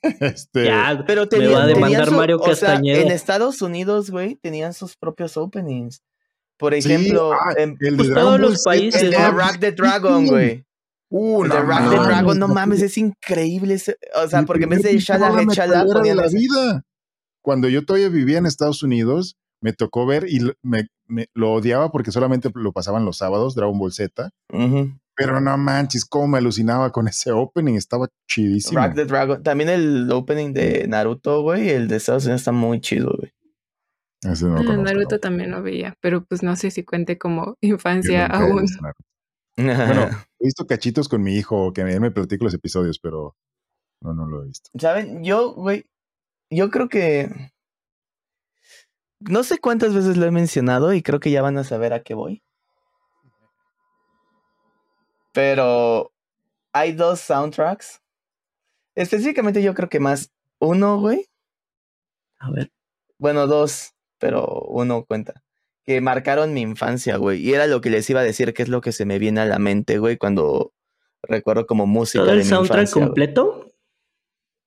[0.20, 3.00] este, Ya, Pero me tenían, va a demandar tenían su- Mario o sea, Castañeda.
[3.02, 6.02] en Estados Unidos, güey, tenían sus propios openings.
[6.58, 9.30] Por sí, ejemplo, ah, en- el pues todos los países, el de ¿no?
[9.32, 10.64] Rock the Dragon, güey.
[11.08, 13.74] Uh, de Rock the Dragon, no no mames, es increíble.
[13.74, 15.28] ese- o sea, porque en vez de Shala
[15.84, 16.82] ponían la vida.
[17.42, 21.52] Cuando yo todavía vivía en Estados Unidos, me tocó ver y lo- me, me- lo
[21.52, 24.30] odiaba porque solamente lo pasaban los sábados, Dragon Ball Z.
[24.52, 24.90] Ujú.
[25.16, 28.80] Pero no manches, cómo me alucinaba con ese opening, estaba chidísimo.
[28.80, 29.42] Rock the Dragon.
[29.42, 33.32] También el opening de Naruto, güey, el de Estados Unidos está muy chido, güey.
[34.22, 35.20] Ese no lo conozco, Naruto no.
[35.20, 38.66] también lo veía, pero pues no sé si cuente como infancia aún.
[39.56, 43.34] Bueno, he visto cachitos con mi hijo, que él me platica los episodios, pero
[44.02, 44.70] no, no lo he visto.
[44.78, 45.24] ¿Saben?
[45.24, 45.86] Yo, güey,
[46.50, 47.30] yo creo que...
[49.20, 52.02] No sé cuántas veces lo he mencionado y creo que ya van a saber a
[52.02, 52.42] qué voy.
[55.36, 56.14] Pero
[56.72, 58.00] hay dos soundtracks.
[58.94, 61.26] Específicamente yo creo que más uno, güey.
[62.38, 62.72] A ver.
[63.18, 65.44] Bueno, dos, pero uno cuenta.
[65.84, 67.42] Que marcaron mi infancia, güey.
[67.42, 69.42] Y era lo que les iba a decir, que es lo que se me viene
[69.42, 70.72] a la mente, güey, cuando
[71.20, 73.34] recuerdo como música ¿Todo de el mi soundtrack infancia, güey.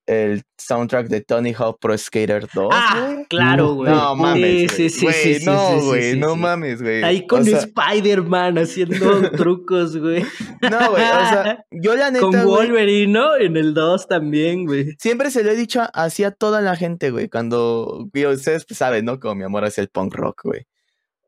[0.09, 3.91] El soundtrack de Tony Hawk Pro Skater 2, Ah, claro, güey.
[3.93, 5.13] No mames, Sí, güey.
[5.13, 6.39] sí, sí, no, güey, sí, no sí.
[6.39, 7.03] mames, güey.
[7.03, 10.23] Ahí con sea, Spider-Man haciendo trucos, güey.
[10.63, 13.35] No, güey, o sea, yo la neta, Con Wolverine, ¿no?
[13.35, 14.95] En el 2 también, güey.
[14.97, 19.05] siempre se lo he dicho hacia toda la gente, güey, cuando, güey, ustedes pues, saben,
[19.05, 19.19] ¿no?
[19.19, 20.65] Como mi amor hacia el punk rock, güey.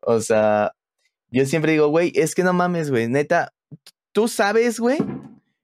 [0.01, 0.71] O sea,
[1.29, 3.53] yo siempre digo, güey, es que no mames, güey, neta,
[4.11, 4.97] tú sabes, güey,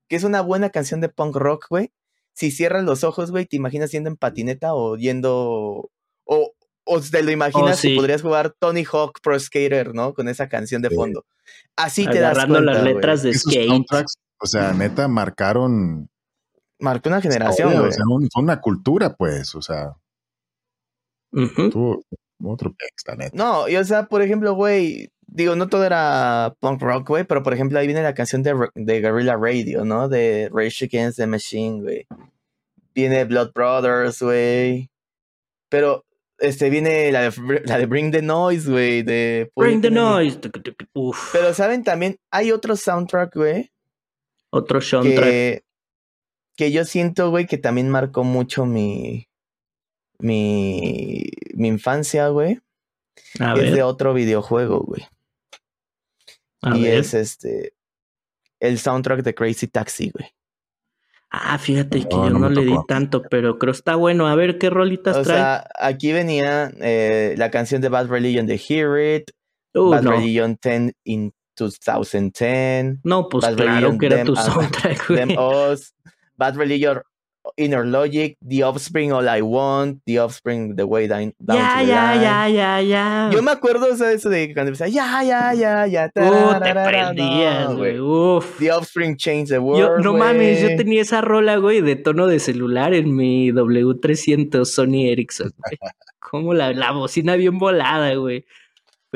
[0.07, 1.91] que es una buena canción de punk rock, güey.
[2.37, 5.89] Si cierras los ojos, güey, te imaginas yendo en patineta o yendo,
[6.23, 6.53] o,
[6.85, 7.89] o te lo imaginas sí.
[7.89, 10.13] que podrías jugar Tony Hawk Pro Skater, ¿no?
[10.13, 11.25] Con esa canción de fondo.
[11.75, 13.85] Así te das Agarrando cuenta, las letras de skate.
[14.39, 16.09] o sea, neta, marcaron
[16.79, 17.89] marcó una generación, güey.
[17.89, 19.93] o sea, un- fue una cultura, pues, o sea,
[22.43, 22.75] otro
[23.17, 23.31] neta.
[23.35, 27.43] No, y o sea, por ejemplo, güey, digo, no todo era punk rock, güey, pero
[27.43, 30.09] por ejemplo, ahí viene la canción de, de Guerrilla Radio, ¿no?
[30.09, 32.07] De Rage Against the Machine, güey.
[32.95, 34.89] Viene Blood Brothers, güey.
[35.69, 36.05] Pero,
[36.39, 39.51] este, viene la de, la de Bring the Noise, güey, de...
[39.55, 40.39] Bring the noise.
[40.93, 41.29] Uf.
[41.33, 41.83] Pero, ¿saben?
[41.83, 43.71] También hay otro soundtrack, güey,
[44.49, 45.23] Otro soundtrack.
[45.23, 45.63] que,
[46.55, 49.27] que yo siento, güey, que también marcó mucho mi,
[50.19, 52.59] mi, mi infancia, güey.
[53.33, 55.05] Es de ver, otro videojuego, güey.
[56.61, 56.99] A y ver.
[56.99, 57.73] es este
[58.59, 60.29] el soundtrack de Crazy Taxi, güey.
[61.29, 64.27] Ah, fíjate que No, yo no le di tanto, pero creo está bueno.
[64.27, 65.37] A ver qué rolitas O trae.
[65.37, 69.31] sea, aquí venía eh, la canción de Bad Religion de Hear It,
[69.73, 70.11] Uh, Bad no.
[70.11, 75.35] Religion 10 in 2010, No, pues Bad claro Religion, que era Them, tu soundtrack, güey.
[76.35, 77.01] Bad Religion
[77.55, 82.47] Inner Logic, The Offspring All I Want, The Offspring The Way Down, Ya, ya, ya,
[82.49, 83.29] ya, ya.
[83.31, 86.11] Yo me acuerdo, eso de cuando empezaba, ya, ya, ya, ya.
[86.15, 87.99] Uh, te prendías, no, güey.
[87.99, 88.59] Uf.
[88.59, 89.79] The Offspring Change the World.
[89.79, 94.65] Yo, no mames, yo tenía esa rola, güey, de tono de celular en mi W300
[94.65, 95.77] Sony Ericsson, güey.
[96.19, 98.45] Como la, la bocina bien volada, güey.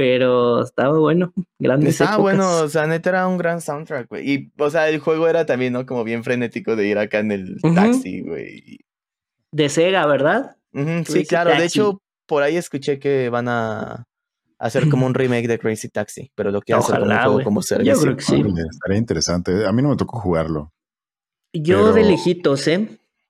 [0.03, 2.23] Pero estaba bueno, grandes Estaba épocas.
[2.37, 4.31] bueno, o sea, neta era un gran soundtrack, güey.
[4.31, 5.85] Y, o sea, el juego era también, ¿no?
[5.85, 8.79] Como bien frenético de ir acá en el taxi, güey.
[9.51, 10.55] De Sega, ¿verdad?
[11.05, 11.51] Sí, claro.
[11.51, 14.05] De hecho, por ahí escuché que van a
[14.57, 17.43] hacer como un remake de Crazy Taxi, pero lo quieren hacer como un Ojalá, juego
[17.43, 18.01] como Yo servicio.
[18.01, 18.43] creo que sí.
[18.71, 19.67] Estaría interesante.
[19.67, 20.71] A mí no me tocó jugarlo.
[21.53, 22.87] Yo Pero- de lejitos, ¿eh?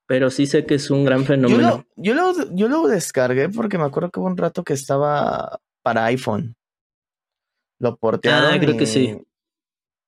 [0.07, 1.69] Pero sí sé que es un gran Yo fenómeno.
[1.69, 5.59] lo, yo, lo, yo lo descargué porque me acuerdo que hubo un rato que estaba
[5.83, 6.53] para iPhone.
[7.81, 8.53] Lo portearon.
[8.53, 9.17] Ah, creo que y- sí.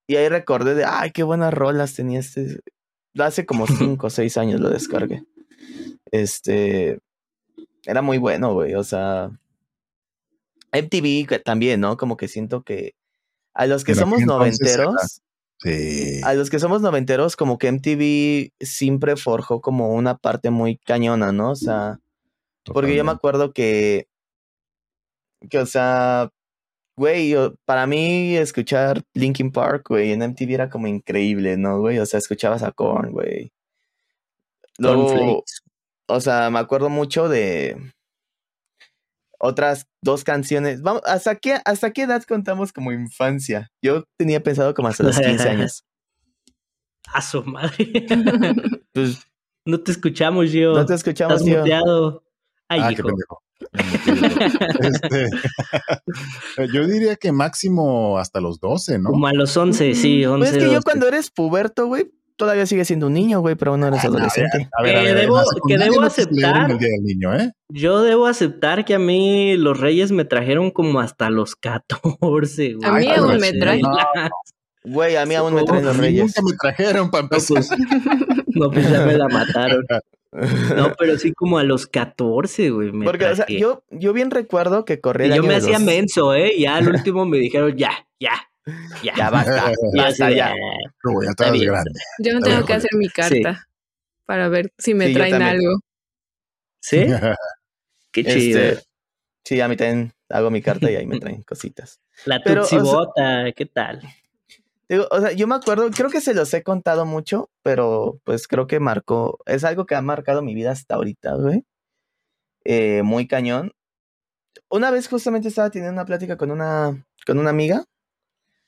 [0.06, 2.60] Y ahí recordé de, ay, qué buenas rolas tenía este.
[3.18, 3.66] Hace como
[3.98, 5.24] cinco o seis años lo descargué.
[6.12, 7.00] Este.
[7.86, 8.76] Era muy bueno, güey.
[8.76, 9.32] O sea.
[10.72, 11.98] MTV también, ¿no?
[11.98, 12.94] Como que siento que.
[13.56, 15.22] A los que somos noventeros.
[15.60, 16.22] Sí.
[16.24, 21.32] A los que somos noventeros, como que MTV siempre forjó como una parte muy cañona,
[21.32, 21.52] ¿no?
[21.52, 22.00] O sea.
[22.66, 24.08] Porque yo me acuerdo que.
[25.50, 26.30] Que, o sea.
[26.96, 31.98] Güey, yo- para mí escuchar Linkin Park, güey, en MTV era como increíble, ¿no, güey?
[32.00, 33.52] O sea, escuchabas a Korn, güey.
[34.78, 35.44] Luego,
[36.08, 37.78] o sea, me acuerdo mucho de
[39.40, 40.82] otras dos canciones.
[40.82, 43.70] Vamos, ¿hasta qué, ¿hasta qué edad contamos como infancia?
[43.82, 45.84] Yo tenía pensado como hasta los 15 años.
[47.14, 48.06] A su madre.
[48.94, 49.26] Pues,
[49.66, 50.74] no te escuchamos, yo.
[50.74, 51.60] no te escuchamos, Estás tío.
[51.60, 52.24] muteado.
[52.70, 53.08] Ay, Ah, qué hijo.
[53.08, 53.44] pendejo.
[54.80, 55.30] Este,
[56.74, 59.12] yo diría que máximo hasta los 12, ¿no?
[59.12, 60.38] Como a los 11, sí, 11.
[60.40, 60.84] Pues es que yo 12.
[60.84, 64.70] cuando eres puberto, güey, todavía sigues siendo un niño, güey, pero aún no eres adolescente.
[64.78, 67.52] A ver, a Eh, ver, debo- que debo no aceptar- el Día del Niño, ¿eh?
[67.70, 72.90] Yo debo aceptar que a mí los reyes me trajeron como hasta los 14, güey.
[72.90, 73.82] A mí aún me traen.
[73.82, 73.92] no,
[74.86, 76.26] Güey, a mí aún me traen los reyes.
[76.36, 77.50] Nunca me trajeron para pues,
[78.48, 79.86] no, pues ya me la mataron.
[80.34, 82.92] No, pero sí como a los 14, güey.
[83.04, 85.74] Porque, o sea, yo, yo bien recuerdo que corría Y yo año me de hacía
[85.74, 86.54] los- menso, ¿eh?
[86.56, 88.32] Y ya al último me dijeron, ya, ya,
[89.04, 89.14] ya.
[89.16, 90.54] Ya basta, basta ya.
[91.38, 91.92] Pero ya grande.
[92.20, 93.68] Yo no tengo que hacer mi carta
[94.26, 95.80] para ver si me Sí, traen algo.
[96.80, 97.06] ¿Sí?
[98.12, 98.60] Qué chido.
[98.62, 98.84] Este,
[99.44, 102.00] sí, a mí también hago mi carta y ahí me traen cositas.
[102.26, 102.66] La pero, o
[103.16, 104.02] sea- ¿qué tal?
[104.94, 108.48] Digo, o sea, yo me acuerdo, creo que se los he contado mucho, pero pues
[108.48, 111.66] creo que marcó, es algo que ha marcado mi vida hasta ahorita, güey.
[112.64, 113.72] Eh, muy cañón.
[114.70, 117.86] Una vez justamente estaba teniendo una plática con una, con una amiga,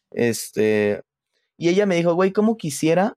[0.09, 1.03] este,
[1.57, 3.13] y ella me dijo, güey, ¿cómo quisiera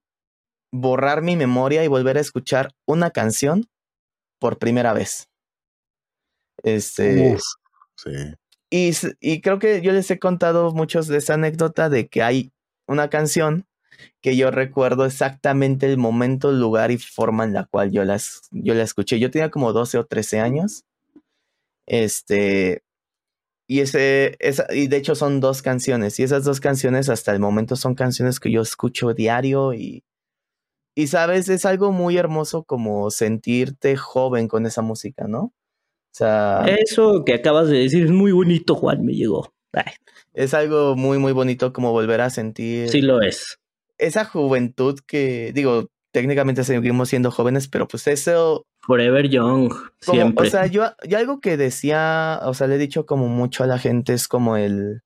[0.71, 3.71] borrar mi memoria y volver a escuchar una canción
[4.38, 5.31] por primera vez?
[6.62, 7.40] Este, Uf,
[7.97, 8.11] sí.
[8.68, 12.53] y, y creo que yo les he contado muchos de esa anécdota de que hay
[12.88, 13.66] una canción
[14.20, 18.75] que yo recuerdo exactamente el momento, lugar y forma en la cual yo, las, yo
[18.75, 19.19] la escuché.
[19.19, 20.85] Yo tenía como 12 o 13 años.
[21.87, 22.83] Este.
[23.71, 26.19] Y, ese, esa, y de hecho son dos canciones.
[26.19, 29.75] Y esas dos canciones hasta el momento son canciones que yo escucho diario.
[29.75, 30.04] Y,
[30.96, 35.40] y sabes, es algo muy hermoso como sentirte joven con esa música, ¿no?
[35.40, 39.52] O sea, Eso que acabas de decir es muy bonito, Juan, me llegó.
[39.73, 39.92] Ay,
[40.35, 43.58] es algo muy, muy bonito como volver a sentir sí lo es.
[43.98, 50.48] esa juventud que, digo, técnicamente seguimos siendo jóvenes, pero pues eso, Forever Young, como, siempre.
[50.48, 53.66] o sea, yo, yo algo que decía, o sea, le he dicho como mucho a
[53.66, 55.02] la gente es como el,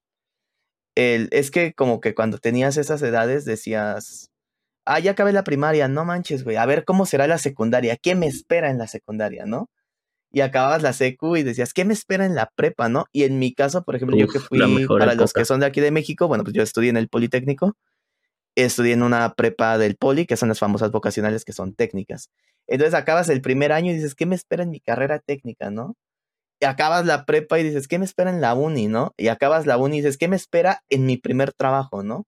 [0.94, 4.30] el, es que como que cuando tenías esas edades decías,
[4.84, 8.14] ah, ya acabé la primaria, no manches, güey, a ver cómo será la secundaria, ¿qué
[8.14, 9.68] me espera en la secundaria, no?
[10.32, 13.04] Y acababas la secu y decías, ¿qué me espera en la prepa, no?
[13.12, 15.80] Y en mi caso, por ejemplo, yo que fui, para los que son de aquí
[15.80, 17.76] de México, bueno, pues yo estudié en el Politécnico,
[18.54, 22.30] estudié en una prepa del Poli, que son las famosas vocacionales que son técnicas.
[22.66, 25.96] Entonces acabas el primer año y dices, ¿qué me espera en mi carrera técnica, no?
[26.60, 29.12] Y acabas la prepa y dices, ¿qué me espera en la uni, no?
[29.18, 32.24] Y acabas la uni y dices, ¿qué me espera en mi primer trabajo, no?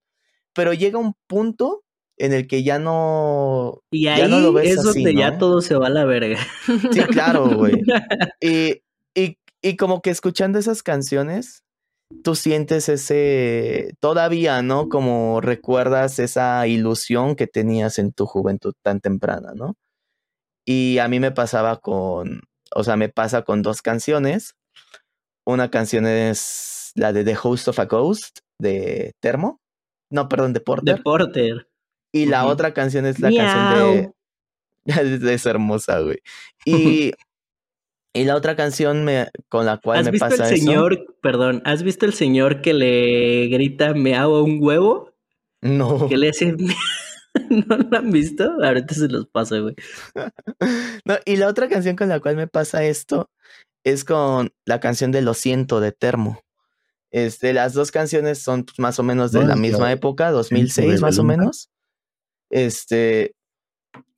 [0.55, 1.84] Pero llega un punto
[2.19, 3.83] en el que ya no.
[3.91, 6.39] Y ahí no lo ves es donde ya todo se va a la verga.
[6.67, 7.75] Sí, claro, güey.
[8.41, 8.83] y,
[9.15, 11.65] y, y como que escuchando esas canciones,
[12.23, 14.89] tú sientes ese, todavía, ¿no?
[14.89, 19.75] Como recuerdas esa ilusión que tenías en tu juventud tan temprana, ¿no?
[20.67, 22.43] Y a mí me pasaba con,
[22.75, 24.55] o sea, me pasa con dos canciones.
[25.47, 29.61] Una canción es la de The Host of a Ghost de Termo.
[30.11, 30.97] No, perdón, de Porter.
[30.97, 31.69] De Porter.
[32.15, 34.15] Y la otra canción es la canción
[34.85, 35.33] de...
[35.35, 36.19] es hermosa, güey.
[36.65, 37.11] Y,
[38.13, 41.61] y la otra canción me, con la cual ¿Has me visto pasa el señor, perdón,
[41.65, 45.11] ¿has visto el señor que le grita me hago un huevo?
[45.61, 46.09] No.
[46.09, 46.55] Que le hace...
[47.51, 48.49] ¿No lo han visto?
[48.63, 49.75] Ahorita se los paso, güey.
[51.05, 53.29] no, y la otra canción con la cual me pasa esto
[53.83, 56.45] es con la canción de Lo siento de Termo.
[57.11, 61.25] Este, las dos canciones son más o menos de la misma época, 2006 más o
[61.25, 61.71] menos.
[62.51, 63.35] Este,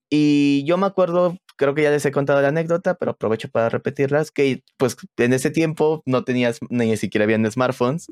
[0.09, 3.69] y yo me acuerdo, creo que ya les he contado la anécdota, pero aprovecho para
[3.69, 8.07] repetirlas, que pues en ese tiempo no tenías, ni siquiera habían smartphones,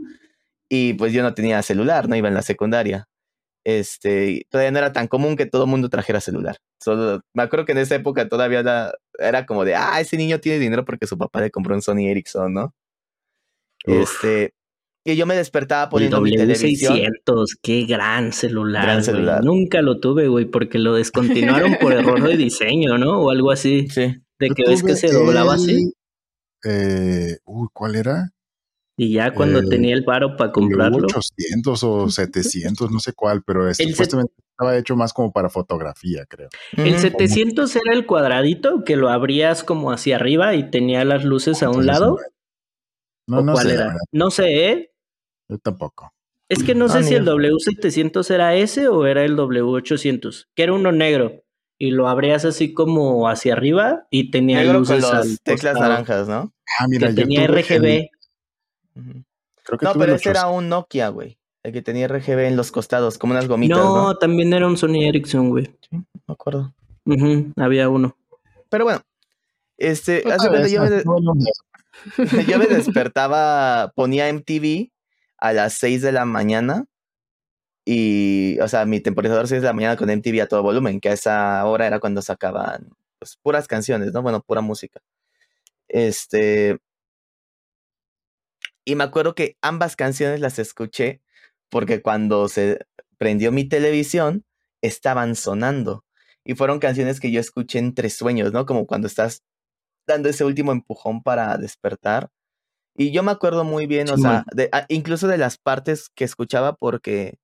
[0.68, 3.08] y pues yo no tenía celular, no iba en la secundaria.
[3.64, 6.58] Este, todavía no era tan común que todo el mundo trajera celular.
[6.80, 10.40] Solo, me acuerdo que en esa época todavía era, era como de, ah, ese niño
[10.40, 12.74] tiene dinero porque su papá le compró un Sony Ericsson, ¿no?
[13.86, 14.54] Este,
[15.04, 16.94] y yo me despertaba poniendo mi televisión.
[16.94, 18.84] 600 qué gran celular.
[18.84, 19.44] Gran celular.
[19.44, 23.20] Nunca lo tuve, güey, porque lo descontinuaron por error de diseño, ¿no?
[23.20, 23.86] O algo así.
[23.88, 24.16] Sí.
[24.38, 25.92] De que ves que se doblaba así.
[26.64, 28.30] Eh, uy, ¿cuál era?
[28.96, 31.06] Y ya cuando eh, tenía el paro para comprarlo.
[31.06, 36.24] 800 o 700, no sé cuál, pero este, supuestamente estaba hecho más como para fotografía,
[36.26, 36.48] creo.
[36.76, 41.62] El 700 era el cuadradito que lo abrías como hacia arriba y tenía las luces
[41.62, 42.18] a un lado.
[43.26, 43.96] No, no cuál era?
[44.12, 44.93] No sé, ¿eh?
[45.48, 46.12] Yo tampoco.
[46.48, 50.72] Es que no sé si el W700 era ese o era el W800, que era
[50.72, 51.44] uno negro
[51.78, 56.52] y lo abrías así como hacia arriba y tenía luces con las teclas naranjas, ¿no?
[56.78, 58.08] Ah, mira, que tenía RGB.
[59.64, 61.38] Creo que no, pero ese era un Nokia, güey.
[61.62, 63.78] El que tenía RGB en los costados, como unas gomitas.
[63.78, 64.16] No, ¿no?
[64.16, 65.64] también era un Sony Ericsson, güey.
[65.80, 66.74] Sí, me acuerdo.
[67.56, 68.16] había uno.
[68.68, 69.00] Pero bueno,
[69.78, 71.02] este, hace cuando yo me,
[72.46, 74.90] yo me despertaba, ponía MTV
[75.44, 76.86] a las 6 de la mañana.
[77.84, 81.10] Y, o sea, mi temporizador 6 de la mañana con MTV a todo volumen, que
[81.10, 82.88] a esa hora era cuando sacaban
[83.18, 84.22] pues, puras canciones, ¿no?
[84.22, 85.00] Bueno, pura música.
[85.88, 86.78] Este.
[88.86, 91.20] Y me acuerdo que ambas canciones las escuché
[91.70, 92.80] porque cuando se
[93.18, 94.44] prendió mi televisión
[94.82, 96.04] estaban sonando.
[96.44, 98.66] Y fueron canciones que yo escuché entre sueños, ¿no?
[98.66, 99.42] Como cuando estás
[100.06, 102.30] dando ese último empujón para despertar
[102.96, 106.24] y yo me acuerdo muy bien, o sea, de, ah, incluso de las partes que
[106.24, 107.38] escuchaba porque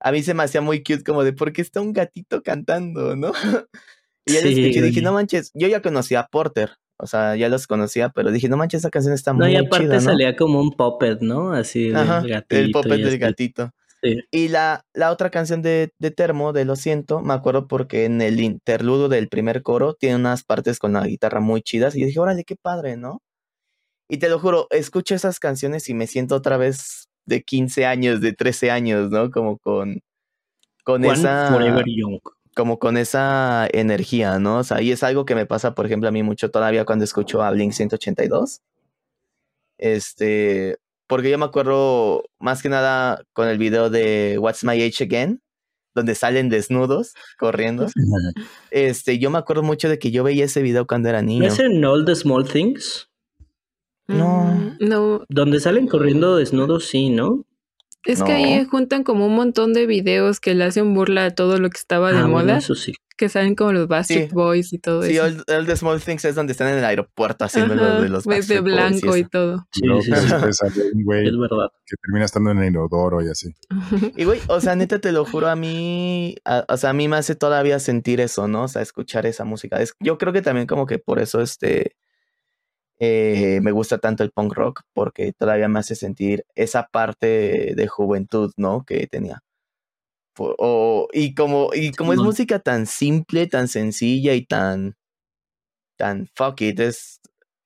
[0.00, 3.16] a mí se me hacía muy cute como de, ¿por qué está un gatito cantando,
[3.16, 3.32] no?
[4.26, 7.48] y ya escuché y dije, no manches, yo ya conocía a Porter, o sea, ya
[7.48, 10.36] los conocía, pero dije, no manches, esa canción está muy chida, No, y aparte salía
[10.36, 11.52] como un puppet, ¿no?
[11.52, 12.56] Así, Ajá, gatito.
[12.56, 13.70] El puppet del gatito.
[14.02, 14.20] Sí.
[14.30, 18.20] Y la, la otra canción de, de, Termo, de Lo Siento, me acuerdo porque en
[18.20, 22.06] el interludo del primer coro tiene unas partes con la guitarra muy chidas y yo
[22.06, 23.22] dije, órale, qué padre, ¿no?
[24.08, 28.20] Y te lo juro, escucho esas canciones y me siento otra vez de 15 años,
[28.20, 29.30] de 13 años, ¿no?
[29.30, 30.00] Como con,
[30.84, 31.56] con esa...
[32.54, 34.60] Como con esa energía, ¿no?
[34.60, 37.04] O sea, y es algo que me pasa, por ejemplo, a mí mucho todavía cuando
[37.04, 38.62] escucho a Blink 182.
[39.76, 45.04] Este, porque yo me acuerdo más que nada con el video de What's My Age
[45.04, 45.42] Again,
[45.94, 47.88] donde salen desnudos corriendo.
[48.70, 51.46] Este, yo me acuerdo mucho de que yo veía ese video cuando era niño.
[51.46, 53.08] ¿Es en All the Small Things?
[54.08, 54.76] No.
[54.80, 55.24] No.
[55.28, 57.44] Donde salen corriendo desnudos, sí, ¿no?
[58.06, 61.58] Es que ahí juntan como un montón de videos que le hacen burla a todo
[61.58, 62.58] lo que estaba de ah, moda.
[62.58, 62.94] eso sí.
[63.16, 65.26] Que salen como los Bastard Boys y todo eso.
[65.28, 68.24] Sí, el, de Small Things es donde están en el aeropuerto haciendo lo de los
[68.24, 69.66] pues de blanco y, todo.
[69.72, 70.80] Sí, sí, sí.
[70.92, 71.68] un güey es verdad.
[71.86, 73.54] Que termina estando en el inodoro y así.
[74.16, 76.36] Y güey, o sea, neta te lo juro, a mí,
[76.68, 78.64] o sea, a mí me hace todavía sentir eso, ¿no?
[78.64, 79.80] O sea, escuchar esa música.
[79.80, 81.96] Es, yo creo que también como que por eso este
[82.98, 87.88] eh, me gusta tanto el punk rock porque todavía me hace sentir esa parte de
[87.88, 88.84] juventud, ¿no?
[88.84, 89.42] Que tenía.
[90.38, 94.96] o, y como, y como es música tan simple, tan sencilla y tan,
[95.96, 97.20] tan fuck it, es,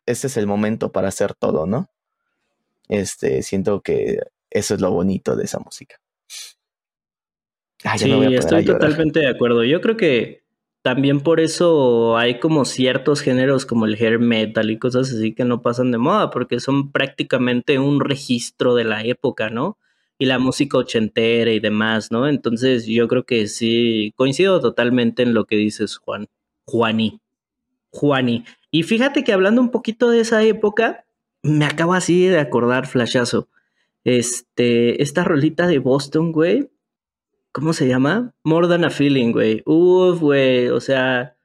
[0.07, 1.91] este es el momento para hacer todo, ¿no?
[2.89, 4.18] Este, siento que
[4.51, 5.97] eso es lo bonito de esa música.
[7.97, 9.62] sí, estoy totalmente de acuerdo.
[9.64, 10.43] Yo creo que
[10.83, 15.45] también por eso hay como ciertos géneros como el hair metal y cosas así que
[15.45, 19.78] no pasan de moda, porque son prácticamente un registro de la época, ¿no?
[20.18, 22.28] Y la música ochentera y demás, ¿no?
[22.28, 26.28] Entonces yo creo que sí, coincido totalmente en lo que dices, Juan.
[26.64, 27.20] Juani.
[27.91, 28.45] Juani.
[28.70, 31.05] Y fíjate que hablando un poquito de esa época,
[31.43, 33.49] me acabo así de acordar, flashazo.
[34.05, 36.70] Este, esta rolita de Boston, güey.
[37.53, 38.32] ¿Cómo se llama?
[38.44, 39.62] More Than a Feeling, güey.
[39.66, 40.68] Uf, güey.
[40.68, 41.36] O sea,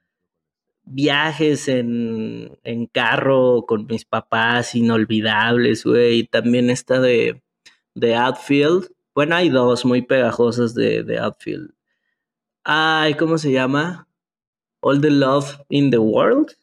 [0.84, 6.24] viajes en, en carro con mis papás inolvidables, güey.
[6.26, 7.42] También esta de,
[7.94, 8.88] de Outfield.
[9.14, 11.74] Bueno, hay dos muy pegajosas de, de Outfield.
[12.62, 14.08] Ay, ¿cómo se llama?
[14.80, 16.56] All the Love in the World.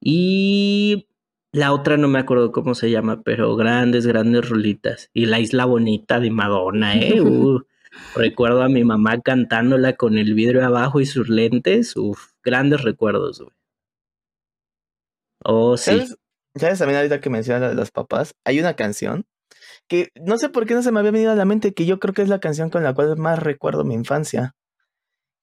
[0.00, 1.08] Y
[1.52, 5.10] la otra no me acuerdo cómo se llama, pero grandes, grandes rolitas.
[5.12, 7.20] Y la isla bonita de Madonna, ¿eh?
[7.20, 7.60] Uh,
[8.14, 11.96] recuerdo a mi mamá cantándola con el vidrio abajo y sus lentes.
[11.96, 13.52] Uf, grandes recuerdos, güey.
[15.44, 16.06] Oh, sí.
[16.56, 16.78] ¿Sabes?
[16.78, 19.24] También ahorita que mencionas de los papás, hay una canción
[19.88, 21.98] que no sé por qué no se me había venido a la mente, que yo
[21.98, 24.54] creo que es la canción con la cual más recuerdo mi infancia,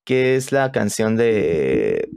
[0.06, 2.10] que es la canción de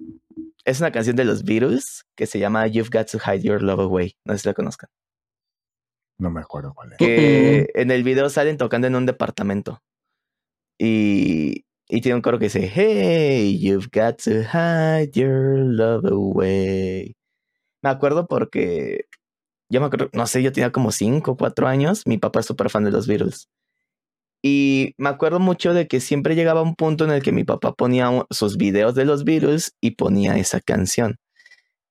[0.64, 3.80] es una canción de los Beatles que se llama You've Got to Hide Your Love
[3.80, 4.16] Away.
[4.24, 4.90] No sé si la conozcan.
[6.18, 6.98] No me acuerdo cuál es.
[6.98, 9.82] Que en el video salen tocando en un departamento.
[10.80, 17.16] Y, y tiene un coro que dice, Hey, you've got to hide your love away.
[17.82, 19.06] Me acuerdo porque
[19.70, 22.06] yo me acuerdo, no sé, yo tenía como 5 o 4 años.
[22.06, 23.48] Mi papá es súper fan de los Beatles.
[24.42, 27.72] Y me acuerdo mucho de que siempre llegaba un punto en el que mi papá
[27.74, 31.18] ponía sus videos de los Beatles y ponía esa canción.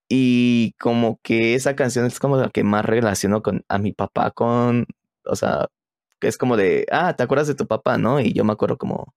[0.09, 4.31] Y como que esa canción es como la que más relaciono con a mi papá
[4.31, 4.87] con,
[5.25, 5.67] o sea,
[6.19, 8.19] que es como de, ah, ¿te acuerdas de tu papá, no?
[8.19, 9.13] Y yo me acuerdo como,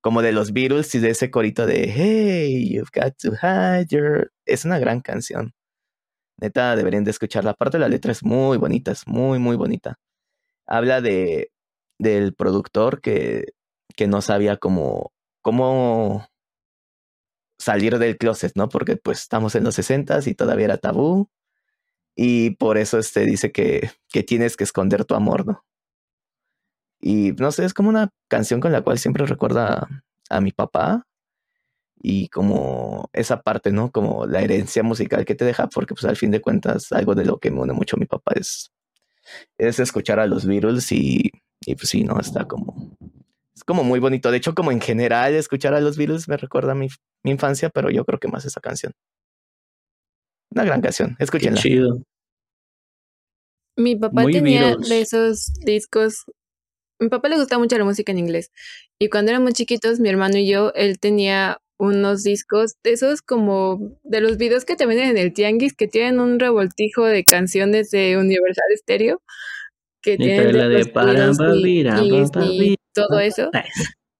[0.00, 4.32] como de los Beatles y de ese corito de, hey, you've got to hide your...
[4.46, 5.54] Es una gran canción.
[6.38, 7.52] Neta, deberían de escucharla.
[7.52, 9.98] Aparte la letra es muy bonita, es muy, muy bonita.
[10.66, 11.52] Habla de,
[11.98, 13.54] del productor que,
[13.96, 16.26] que no sabía cómo, cómo
[17.58, 18.68] salir del closet, ¿no?
[18.68, 21.30] Porque pues estamos en los 60 y todavía era tabú.
[22.16, 25.64] Y por eso este dice que, que tienes que esconder tu amor, ¿no?
[27.02, 29.88] Y no sé, es como una canción con la cual siempre recuerda
[30.30, 31.04] a, mi papá
[32.00, 33.90] y como esa parte, ¿no?
[33.90, 37.24] Como la herencia musical que te deja, porque pues al fin de cuentas algo de
[37.26, 38.72] lo que me une mucho a mi papá es,
[39.58, 41.30] es escuchar a los Beatles y
[41.66, 42.18] y pues sí, ¿no?
[42.18, 42.96] Está como...
[43.54, 44.30] Es como muy bonito.
[44.30, 46.88] De hecho, como en general, escuchar a los Beatles me recuerda a mi,
[47.24, 48.92] infancia, pero yo creo que más esa canción.
[50.50, 51.16] Una gran canción.
[51.18, 51.60] Escúchenla.
[51.60, 52.02] Qué chido.
[53.76, 56.24] Mi papá tenía de esos discos.
[57.02, 58.50] Mi papá le gustaba mucho la música en inglés.
[58.98, 63.98] Y cuando éramos chiquitos, mi hermano y yo, él tenía unos discos de esos como
[64.04, 67.90] de los videos que te venden en el Tianguis, que tienen un revoltijo de canciones
[67.90, 69.20] de Universal Stereo
[70.02, 70.80] que tiene la de
[72.42, 73.50] y, todo eso.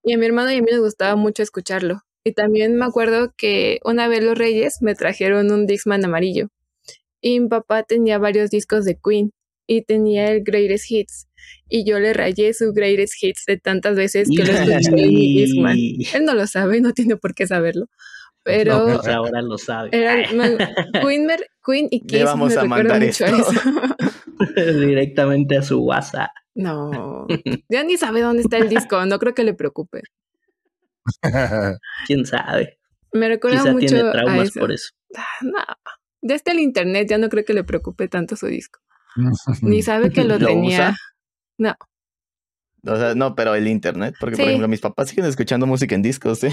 [0.03, 2.01] Y a mi hermano y a mí nos gustaba mucho escucharlo.
[2.24, 6.49] Y también me acuerdo que una vez los Reyes me trajeron un Dixman amarillo.
[7.20, 9.33] Y mi papá tenía varios discos de Queen
[9.66, 11.28] y tenía el Greatest Hits.
[11.68, 15.34] Y yo le rayé su Greatest Hits de tantas veces que lo escuché en mi
[15.34, 15.76] Dixman.
[16.14, 17.86] Él no lo sabe, no tiene por qué saberlo.
[18.45, 19.90] Pero pues ahora lo sabe.
[21.64, 23.24] Queen, y Kiss vamos a mandar esto.
[24.57, 26.30] directamente a su WhatsApp.
[26.55, 27.26] No,
[27.68, 30.03] ya ni sabe dónde está el disco, no creo que le preocupe.
[32.07, 32.78] ¿Quién sabe?
[33.12, 34.90] Me recuerda mucho tiene traumas por eso.
[35.16, 35.59] Ah, no,
[36.22, 38.80] ya está el internet, ya no creo que le preocupe tanto su disco.
[39.62, 40.97] ni sabe que lo, tenía.
[41.59, 41.74] No.
[42.84, 46.03] O sea, no, pero el internet, porque por ejemplo mis papás siguen escuchando música en
[46.03, 46.50] discos, ¿eh?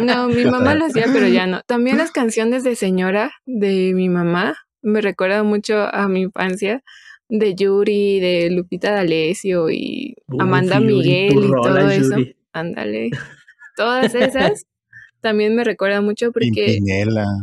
[0.00, 1.60] No, mi mamá lo hacía, pero ya no.
[1.66, 6.82] También las canciones de señora de mi mamá me recuerdan mucho a mi infancia,
[7.28, 12.16] de Yuri, de Lupita D'Alessio y Amanda Miguel y todo eso.
[12.52, 13.10] Ándale.
[13.76, 14.64] Todas esas
[15.20, 16.78] también me recuerdan mucho porque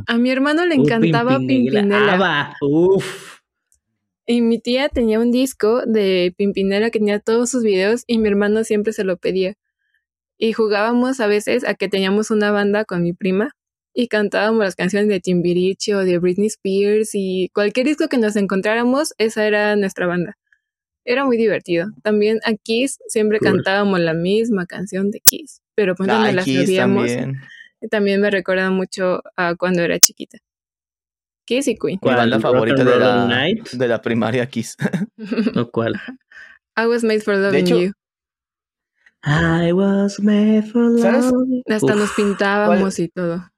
[0.08, 2.56] a mi hermano le encantaba Pimpinela.
[2.62, 3.33] Uf.
[4.26, 8.30] Y mi tía tenía un disco de Pimpinela que tenía todos sus videos y mi
[8.30, 9.56] hermano siempre se lo pedía.
[10.38, 13.52] Y jugábamos a veces a que teníamos una banda con mi prima
[13.94, 18.36] y cantábamos las canciones de Timbiriche o de Britney Spears y cualquier disco que nos
[18.36, 20.38] encontráramos, esa era nuestra banda.
[21.06, 21.88] Era muy divertido.
[22.02, 23.50] También a Kiss siempre Cool.
[23.50, 27.08] cantábamos la misma canción de Kiss, pero pues no Ay, la Kiss sabíamos.
[27.08, 27.42] también.
[27.92, 30.38] También me recuerda mucho a cuando era chiquita.
[31.46, 32.00] Kiss y Queen.
[32.00, 32.42] ¿Cuál?
[32.42, 33.70] favorita Rock de la, Night?
[33.72, 34.76] de la primaria Kiss.
[35.56, 35.94] ¿O cuál?
[36.78, 37.92] I was made for loving hecho, you.
[39.26, 41.26] I was made for ¿Sabes?
[41.32, 43.50] loving- Hasta Uf, nos pintábamos y todo.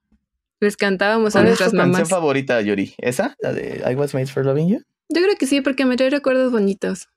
[0.59, 2.93] Les cantábamos a ¿Cuál es tu nuestras canción favorita, Yuri?
[2.97, 3.36] ¿Esa?
[3.39, 4.79] ¿La de I Was Made for Loving You?
[5.09, 7.07] Yo creo que sí, porque me trae recuerdos bonitos.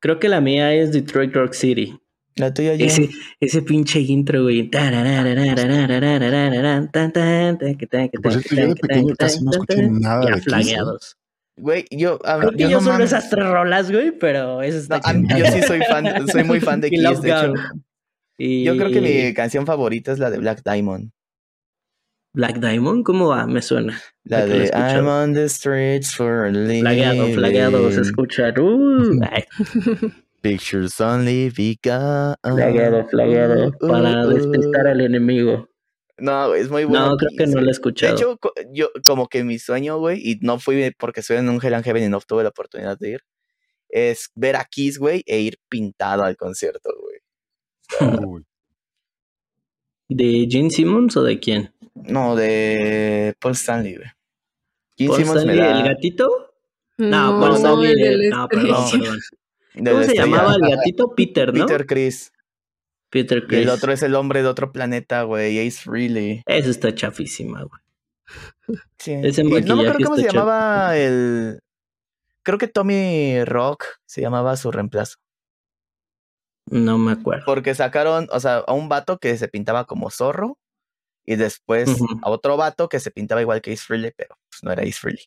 [0.00, 1.98] Creo que la mía es Detroit Rock City.
[2.36, 2.86] La tuya, Jen?
[2.86, 3.10] Ese,
[3.40, 4.68] ese pinche intro, güey.
[4.72, 4.80] No
[10.62, 10.82] Ya.
[11.56, 12.18] Güey, yo,
[12.56, 15.00] yo no solo esas tres rolas, güey, pero eso está
[15.38, 17.54] yo sí soy fan, soy muy fan de Kiss, de hecho.
[18.38, 21.12] Yo creo que mi canción favorita es la de Black Diamond.
[22.34, 23.46] Black Diamond, ¿cómo va?
[23.46, 24.00] Me suena.
[24.24, 24.68] La de.
[24.74, 26.82] I'm on the streets for a living.
[27.92, 28.52] Se escucha.
[30.44, 32.34] Pictures only begun.
[32.42, 33.68] flagueado, flagueado.
[33.80, 35.70] Uh, Para uh, despistar al enemigo.
[36.18, 37.08] No, güey, es muy bueno.
[37.12, 38.14] No, creo que no lo he De escuchado.
[38.14, 41.58] hecho, co- yo como que mi sueño, güey, y no fui porque estoy en un
[41.64, 43.20] Hell and Heaven y no tuve la oportunidad de ir,
[43.88, 47.18] es ver a Kiss, güey, e ir pintado al concierto, güey.
[50.08, 51.74] ¿De Gene Simmons o de quién?
[51.94, 54.08] No, de Paul Stanley, güey.
[54.98, 56.54] Gene ¿Paul Simmons me Stanley, da- el gatito?
[56.98, 57.90] No, No, Paul Stanley.
[57.92, 59.18] el de la No, perdón.
[59.74, 61.14] ¿Cómo se llamaba el gatito?
[61.14, 61.66] Peter, ¿no?
[61.66, 62.32] Peter Chris.
[63.10, 63.60] Peter Y Chris.
[63.60, 66.42] el otro es el hombre de otro planeta, güey, Ace Frehley.
[66.46, 67.80] Eso está chafísima, güey.
[68.98, 69.12] Sí.
[69.22, 71.60] Ese no me acuerdo cómo se llamaba el...
[72.42, 75.16] Creo que Tommy Rock se llamaba su reemplazo.
[76.70, 77.44] No me acuerdo.
[77.46, 80.58] Porque sacaron, o sea, a un vato que se pintaba como zorro
[81.26, 81.88] y después
[82.22, 84.92] a otro vato que se pintaba igual que Ace Frehley, pero pues, no era Ace
[84.92, 85.24] Frehley.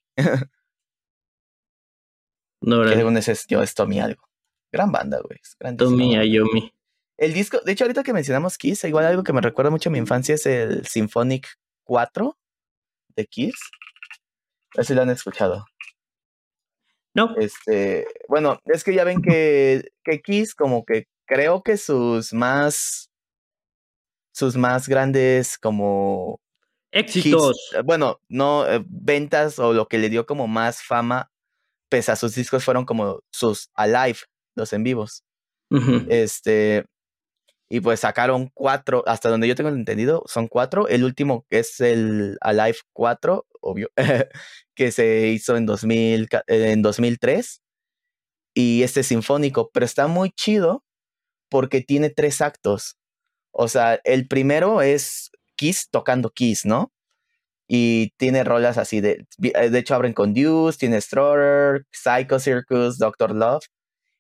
[2.62, 4.27] No, Que era según ese es, yo es Tommy algo.
[4.72, 5.40] Gran banda, güey.
[5.78, 6.16] Tommy.
[6.16, 6.74] Ayomi.
[7.18, 9.92] El disco, de hecho, ahorita que mencionamos Kiss, igual algo que me recuerda mucho a
[9.92, 11.48] mi infancia es el Symphonic
[11.84, 12.38] 4
[13.16, 13.56] de Kiss.
[14.76, 15.66] A ver si lo han escuchado.
[17.16, 17.36] No.
[17.38, 23.10] Este, bueno, es que ya ven que, que Kiss, como que creo que sus más,
[24.32, 26.40] sus más grandes como
[26.92, 27.72] Éxitos.
[27.72, 31.32] hits, bueno, no eh, ventas o lo que le dio como más fama,
[31.90, 34.20] pese a sus discos, fueron como sus Alive,
[34.58, 35.24] los en vivos.
[36.10, 36.86] Este,
[37.70, 40.88] y pues sacaron cuatro, hasta donde yo tengo entendido, son cuatro.
[40.88, 43.90] El último es el Alive 4, obvio,
[44.76, 47.62] que se hizo en, 2000, ca- eh, en 2003.
[48.56, 50.84] Y este es sinfónico, pero está muy chido
[51.50, 52.98] porque tiene tres actos.
[53.52, 56.92] O sea, el primero es Kiss tocando Kiss, ¿no?
[57.70, 59.26] Y tiene rolas así de.
[59.38, 63.66] De hecho, abren con Deuce, tiene Stroller, Psycho Circus, Doctor Love.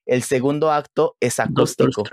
[0.08, 2.04] El segundo acto es acústico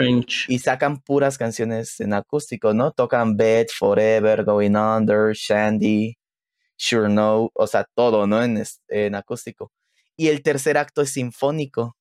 [0.49, 2.91] y sacan puras canciones en acústico, ¿no?
[2.91, 6.17] Tocan Bed, Forever, Going Under, Shandy,
[6.77, 8.43] Sure No, o sea, todo, ¿no?
[8.43, 9.71] En, en acústico.
[10.17, 11.97] Y el tercer acto es sinfónico.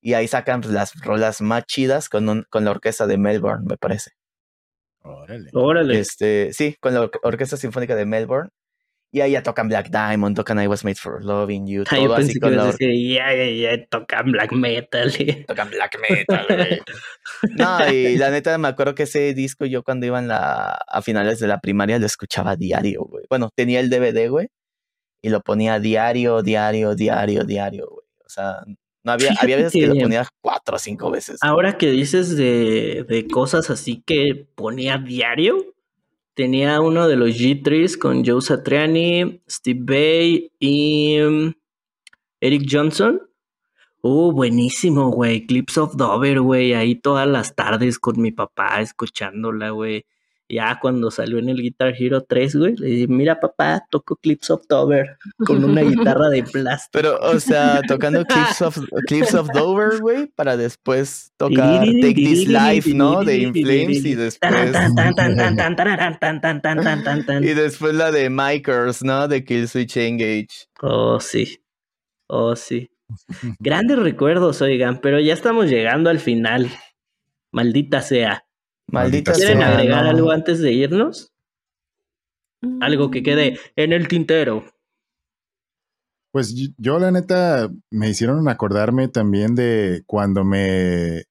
[0.00, 3.76] Y ahí sacan las rolas más chidas con, un- con la orquesta de Melbourne, me
[3.76, 4.12] parece.
[5.02, 5.50] órale.
[5.54, 5.98] Órale.
[5.98, 8.50] Este, sí, con la or- orquesta sinfónica de Melbourne.
[9.14, 12.06] Y ahí ya tocan Black Diamond, tocan I Was Made for Loving You, Ah, yo
[12.06, 13.46] todo pensé así que con la decir, ya, ya,
[13.76, 15.12] ya, tocan black metal.
[15.20, 15.44] eh.
[15.46, 16.80] Tocan black metal, güey.
[17.56, 21.00] No, y la neta me acuerdo que ese disco yo cuando iba en la, a
[21.00, 23.24] finales de la primaria lo escuchaba diario, güey.
[23.30, 24.48] Bueno, tenía el DVD, güey,
[25.22, 28.06] y lo ponía diario, diario, diario, diario, güey.
[28.26, 28.64] O sea,
[29.04, 31.38] no había, había veces que lo ponía cuatro o cinco veces.
[31.40, 35.73] Ahora que dices de, de cosas así que ponía diario,
[36.34, 41.52] tenía uno de los G3 con Joe Satriani, Steve Bay y mm,
[42.40, 43.22] Eric Johnson.
[44.02, 45.46] Uh, buenísimo, güey.
[45.46, 46.74] Clips of Dover, güey.
[46.74, 50.04] Ahí todas las tardes con mi papá escuchándola, güey.
[50.48, 54.50] Ya cuando salió en el Guitar Hero 3, güey, le dije, mira papá, toco Clips
[54.50, 55.16] of Dover
[55.46, 56.90] con una guitarra de plástico.
[56.92, 62.46] Pero, o sea, tocando Clips of, Clips of Dover, güey, para después tocar Take This
[62.46, 63.24] Life, ¿no?
[63.24, 64.52] De In Flames y después...
[64.52, 67.42] Tan, tan, tan, tan, tan, tararán, tan, tan, tan, tan, tan, tan.
[67.42, 69.26] Y después la de Mikers, ¿no?
[69.26, 70.68] De Kill Switch Engage.
[70.82, 71.58] Oh, sí.
[72.26, 72.90] Oh, sí.
[73.58, 76.70] Grandes recuerdos, oigan, pero ya estamos llegando al final.
[77.50, 78.44] Maldita sea.
[78.94, 80.10] Maldita ¿Quieren sea, agregar no.
[80.10, 81.32] algo antes de irnos?
[82.80, 84.64] Algo que quede en el tintero.
[86.32, 91.24] Pues yo la neta me hicieron acordarme también de cuando me...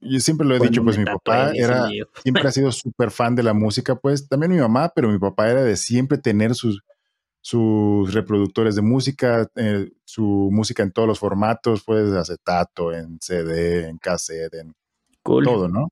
[0.00, 1.88] Yo siempre lo he Cuando dicho, pues mi papá era,
[2.22, 5.50] siempre ha sido súper fan de la música, pues también mi mamá, pero mi papá
[5.50, 6.82] era de siempre tener sus,
[7.40, 13.18] sus reproductores de música, eh, su música en todos los formatos, pues de acetato, en
[13.20, 14.74] CD, en cassette, en
[15.22, 15.88] todo, ¿no?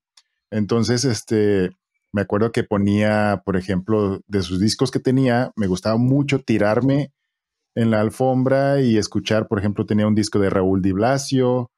[0.51, 1.71] Entonces, este,
[2.11, 7.11] me acuerdo que ponía, por ejemplo, de sus discos que tenía, me gustaba mucho tirarme
[7.75, 11.71] en la alfombra y escuchar, por ejemplo, tenía un disco de Raúl Di Blasio,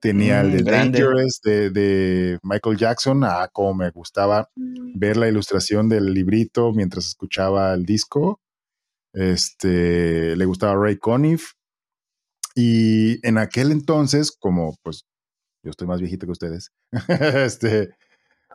[0.00, 5.88] tenía el de mm, Dangerous de, Michael Jackson, ah, como me gustaba ver la ilustración
[5.88, 8.40] del librito mientras escuchaba el disco.
[9.12, 11.52] Este, le gustaba Ray Conniff.
[12.54, 15.04] Y en aquel entonces, como pues
[15.62, 16.70] yo estoy más viejito que ustedes,
[17.08, 17.90] este,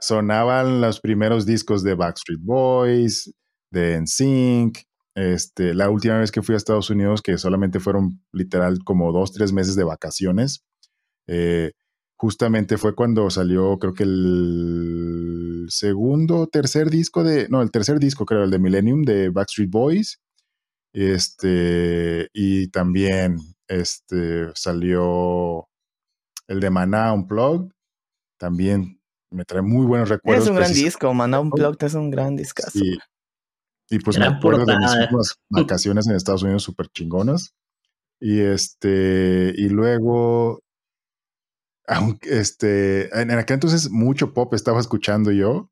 [0.02, 3.34] sonaban los primeros discos de Backstreet Boys,
[3.72, 4.80] de NSYNC.
[5.16, 9.32] Este, la última vez que fui a Estados Unidos, que solamente fueron literal como dos,
[9.32, 10.64] tres meses de vacaciones,
[11.28, 11.74] eh,
[12.18, 18.26] justamente fue cuando salió, creo que el segundo, tercer disco de, no, el tercer disco,
[18.26, 20.20] creo, el de Millennium de Backstreet Boys.
[20.94, 23.38] Este, y también
[23.68, 25.68] este, salió
[26.48, 27.72] el de Maná Unplugged.
[28.38, 29.01] También
[29.32, 30.46] me trae muy buenos recuerdos.
[30.46, 32.64] Es un gran disco, Maná Unplugged es un gran disco.
[33.90, 37.54] Y pues me acuerdo de mis vacaciones en Estados Unidos súper chingonas.
[38.20, 40.62] Y este, y luego
[41.88, 45.70] aunque este, en, aquel entonces mucho pop estaba escuchando yo.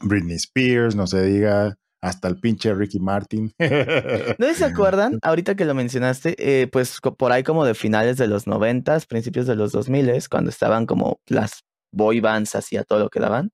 [0.00, 3.52] Britney Spears, no se diga, hasta el pinche Ricky Martin.
[4.38, 5.18] ¿No se acuerdan?
[5.22, 9.46] Ahorita que lo mencionaste, eh, pues por ahí como de finales de los noventas, principios
[9.46, 11.64] de los dos miles, cuando estaban como las
[11.94, 13.50] boy bands hacía todo lo que daban.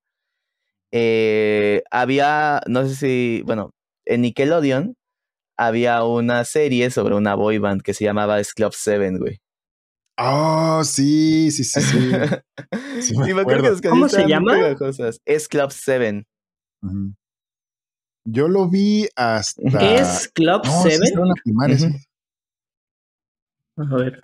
[0.92, 3.70] Eh, había, no sé si, bueno,
[4.04, 4.94] en Nickelodeon
[5.56, 9.38] había una serie sobre una boy band que se llamaba Club Seven, güey.
[10.18, 12.10] Oh, sí, sí, sí, sí.
[13.00, 13.74] sí me acuerdo.
[13.88, 14.54] ¿Cómo se llama?
[15.24, 16.26] Es Club 7.
[18.24, 20.00] Yo lo vi hasta.
[20.00, 21.14] ¿Es Club 7?
[23.76, 24.20] A ver.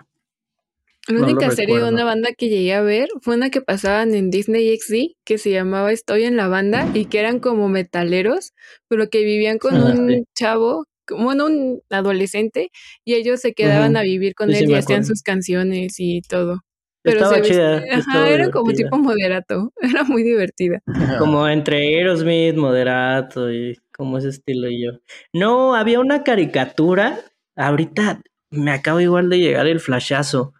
[1.07, 4.29] La única serie de una banda que llegué a ver fue una que pasaban en
[4.29, 8.53] Disney XD que se llamaba Estoy en la banda y que eran como metaleros,
[8.87, 10.85] pero que vivían con un chavo
[11.15, 12.69] bueno, un adolescente,
[13.05, 16.61] y ellos se quedaban a vivir con él y hacían sus canciones y todo.
[17.03, 17.83] Pero estaba chida.
[17.91, 20.81] Ajá, era como tipo moderato, era muy divertida.
[21.19, 24.91] Como entre Aerosmith, moderato y como ese estilo y yo.
[25.33, 27.19] No, había una caricatura,
[27.55, 30.53] ahorita me acabo igual de llegar el flashazo,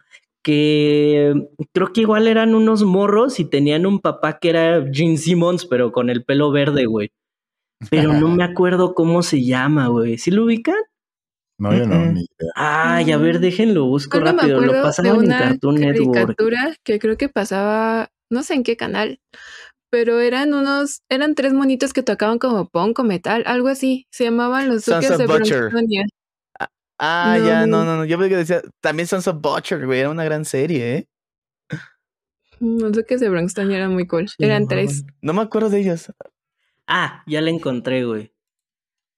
[0.48, 1.34] que
[1.72, 5.92] creo que igual eran unos morros y tenían un papá que era Gene Simmons, pero
[5.92, 7.10] con el pelo verde, güey
[7.90, 10.18] pero no me acuerdo cómo se llama, güey.
[10.18, 10.76] ¿Sí lo ubican?
[11.60, 12.52] No, yo no, ni idea.
[12.54, 14.60] Ay, a ver, déjenlo, busco rápido.
[14.60, 16.36] Lo pasaban en Cartoon Network.
[16.84, 19.20] que creo que pasaba, no sé en qué canal,
[19.90, 24.06] pero eran unos, eran tres monitos que tocaban como punk o metal, algo así.
[24.12, 26.04] Se llamaban los Duques de Bronxtonia.
[26.98, 28.04] Ah, ya, no, no, no.
[28.04, 31.08] Yo que decía, también Sons of Butcher, güey, era una gran serie, ¿eh?
[32.60, 34.26] Los Duques de Bronxtonia eran muy cool.
[34.38, 35.04] eran tres.
[35.22, 36.12] No me acuerdo de ellos.
[36.88, 38.32] Ah, ya la encontré, güey.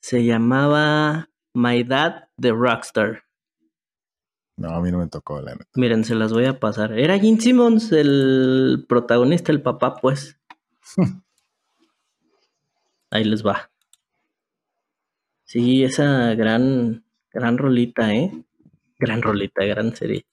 [0.01, 3.25] Se llamaba My Dad the Rockstar.
[4.57, 6.99] No, a mí no me tocó la Miren, se las voy a pasar.
[6.99, 10.39] Era Gene Simmons, el protagonista, el papá, pues.
[13.11, 13.71] Ahí les va.
[15.45, 18.33] Sí, esa gran, gran rolita, ¿eh?
[18.99, 20.25] Gran rolita, gran serie.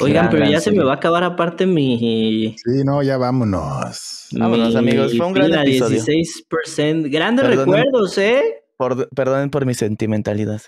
[0.00, 2.54] Oigan, pero ya se me va a acabar aparte mi.
[2.56, 4.28] Sí, no, ya vámonos.
[4.32, 5.16] Vámonos, amigos.
[5.16, 6.00] Fue un gran episodio.
[6.00, 7.10] 16%.
[7.10, 8.64] Grandes recuerdos, ¿eh?
[8.76, 10.62] Por, perdonen por mi sentimentalidad.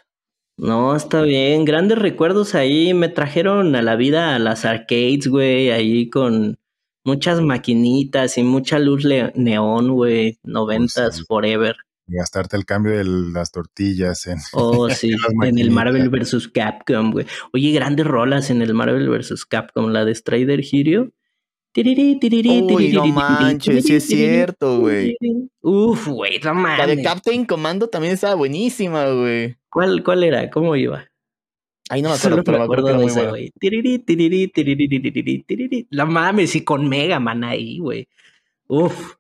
[0.57, 1.64] No, está bien.
[1.64, 2.92] Grandes recuerdos ahí.
[2.92, 5.70] Me trajeron a la vida a las arcades, güey.
[5.70, 6.59] Ahí con
[7.05, 10.38] muchas maquinitas y mucha luz neón, güey.
[10.42, 11.76] Noventas, forever
[12.17, 16.49] gastarte el cambio de las tortillas en, oh, sí, en, el Marvel vs.
[16.49, 17.27] Capcom, güey.
[17.53, 19.45] Oye, grandes rolas en el Marvel vs.
[19.47, 21.11] Capcom, la de Strider Hero.
[21.77, 25.17] Uy, no manches, sí es cierto, güey.
[25.61, 26.87] Uf, güey, no manches.
[26.87, 29.57] La de Captain Commando también estaba buenísima, güey.
[29.69, 30.51] ¿Cuál, ¿Cuál era?
[30.51, 31.07] ¿Cómo iba?
[31.89, 33.53] Ahí no me acuerdo, pero me acuerdo de esa, güey.
[35.91, 38.09] La mames, y con Mega Man ahí, güey.
[38.67, 39.15] Uf.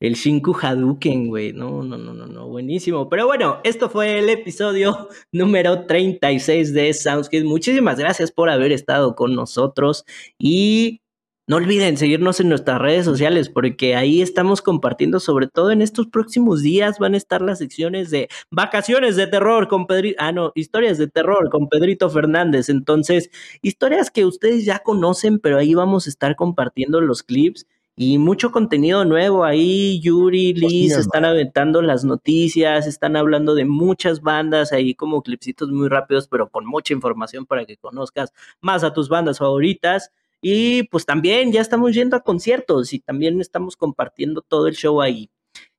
[0.00, 1.52] El Shinku Hadouken, güey.
[1.52, 2.48] No, no, no, no, no.
[2.48, 3.08] Buenísimo.
[3.08, 7.44] Pero bueno, esto fue el episodio número 36 de Soundscape.
[7.44, 10.04] Muchísimas gracias por haber estado con nosotros.
[10.38, 11.00] Y
[11.46, 16.06] no olviden seguirnos en nuestras redes sociales porque ahí estamos compartiendo, sobre todo en estos
[16.06, 20.52] próximos días, van a estar las secciones de vacaciones de terror con Pedrito, ah, no,
[20.54, 22.70] historias de terror con Pedrito Fernández.
[22.70, 23.30] Entonces,
[23.60, 27.66] historias que ustedes ya conocen, pero ahí vamos a estar compartiendo los clips
[27.96, 30.00] y mucho contenido nuevo ahí.
[30.00, 35.88] Yuri, Liz están aventando las noticias, están hablando de muchas bandas ahí como clipsitos muy
[35.88, 40.10] rápidos, pero con mucha información para que conozcas más a tus bandas favoritas.
[40.42, 45.00] Y pues también ya estamos yendo a conciertos y también estamos compartiendo todo el show
[45.00, 45.30] ahí.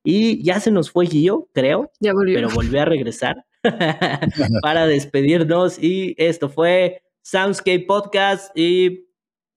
[0.02, 2.36] Y ya se nos fue Gio, creo, ya volvió.
[2.36, 3.44] pero volvió a regresar
[4.62, 5.78] para despedirnos.
[5.82, 9.06] Y esto fue Soundscape Podcast y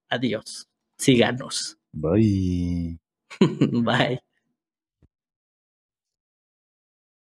[0.10, 0.68] adiós.
[0.98, 1.79] Síganos.
[1.94, 2.98] Bye.
[3.84, 4.20] Bye.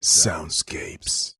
[0.03, 1.36] Soundscapes.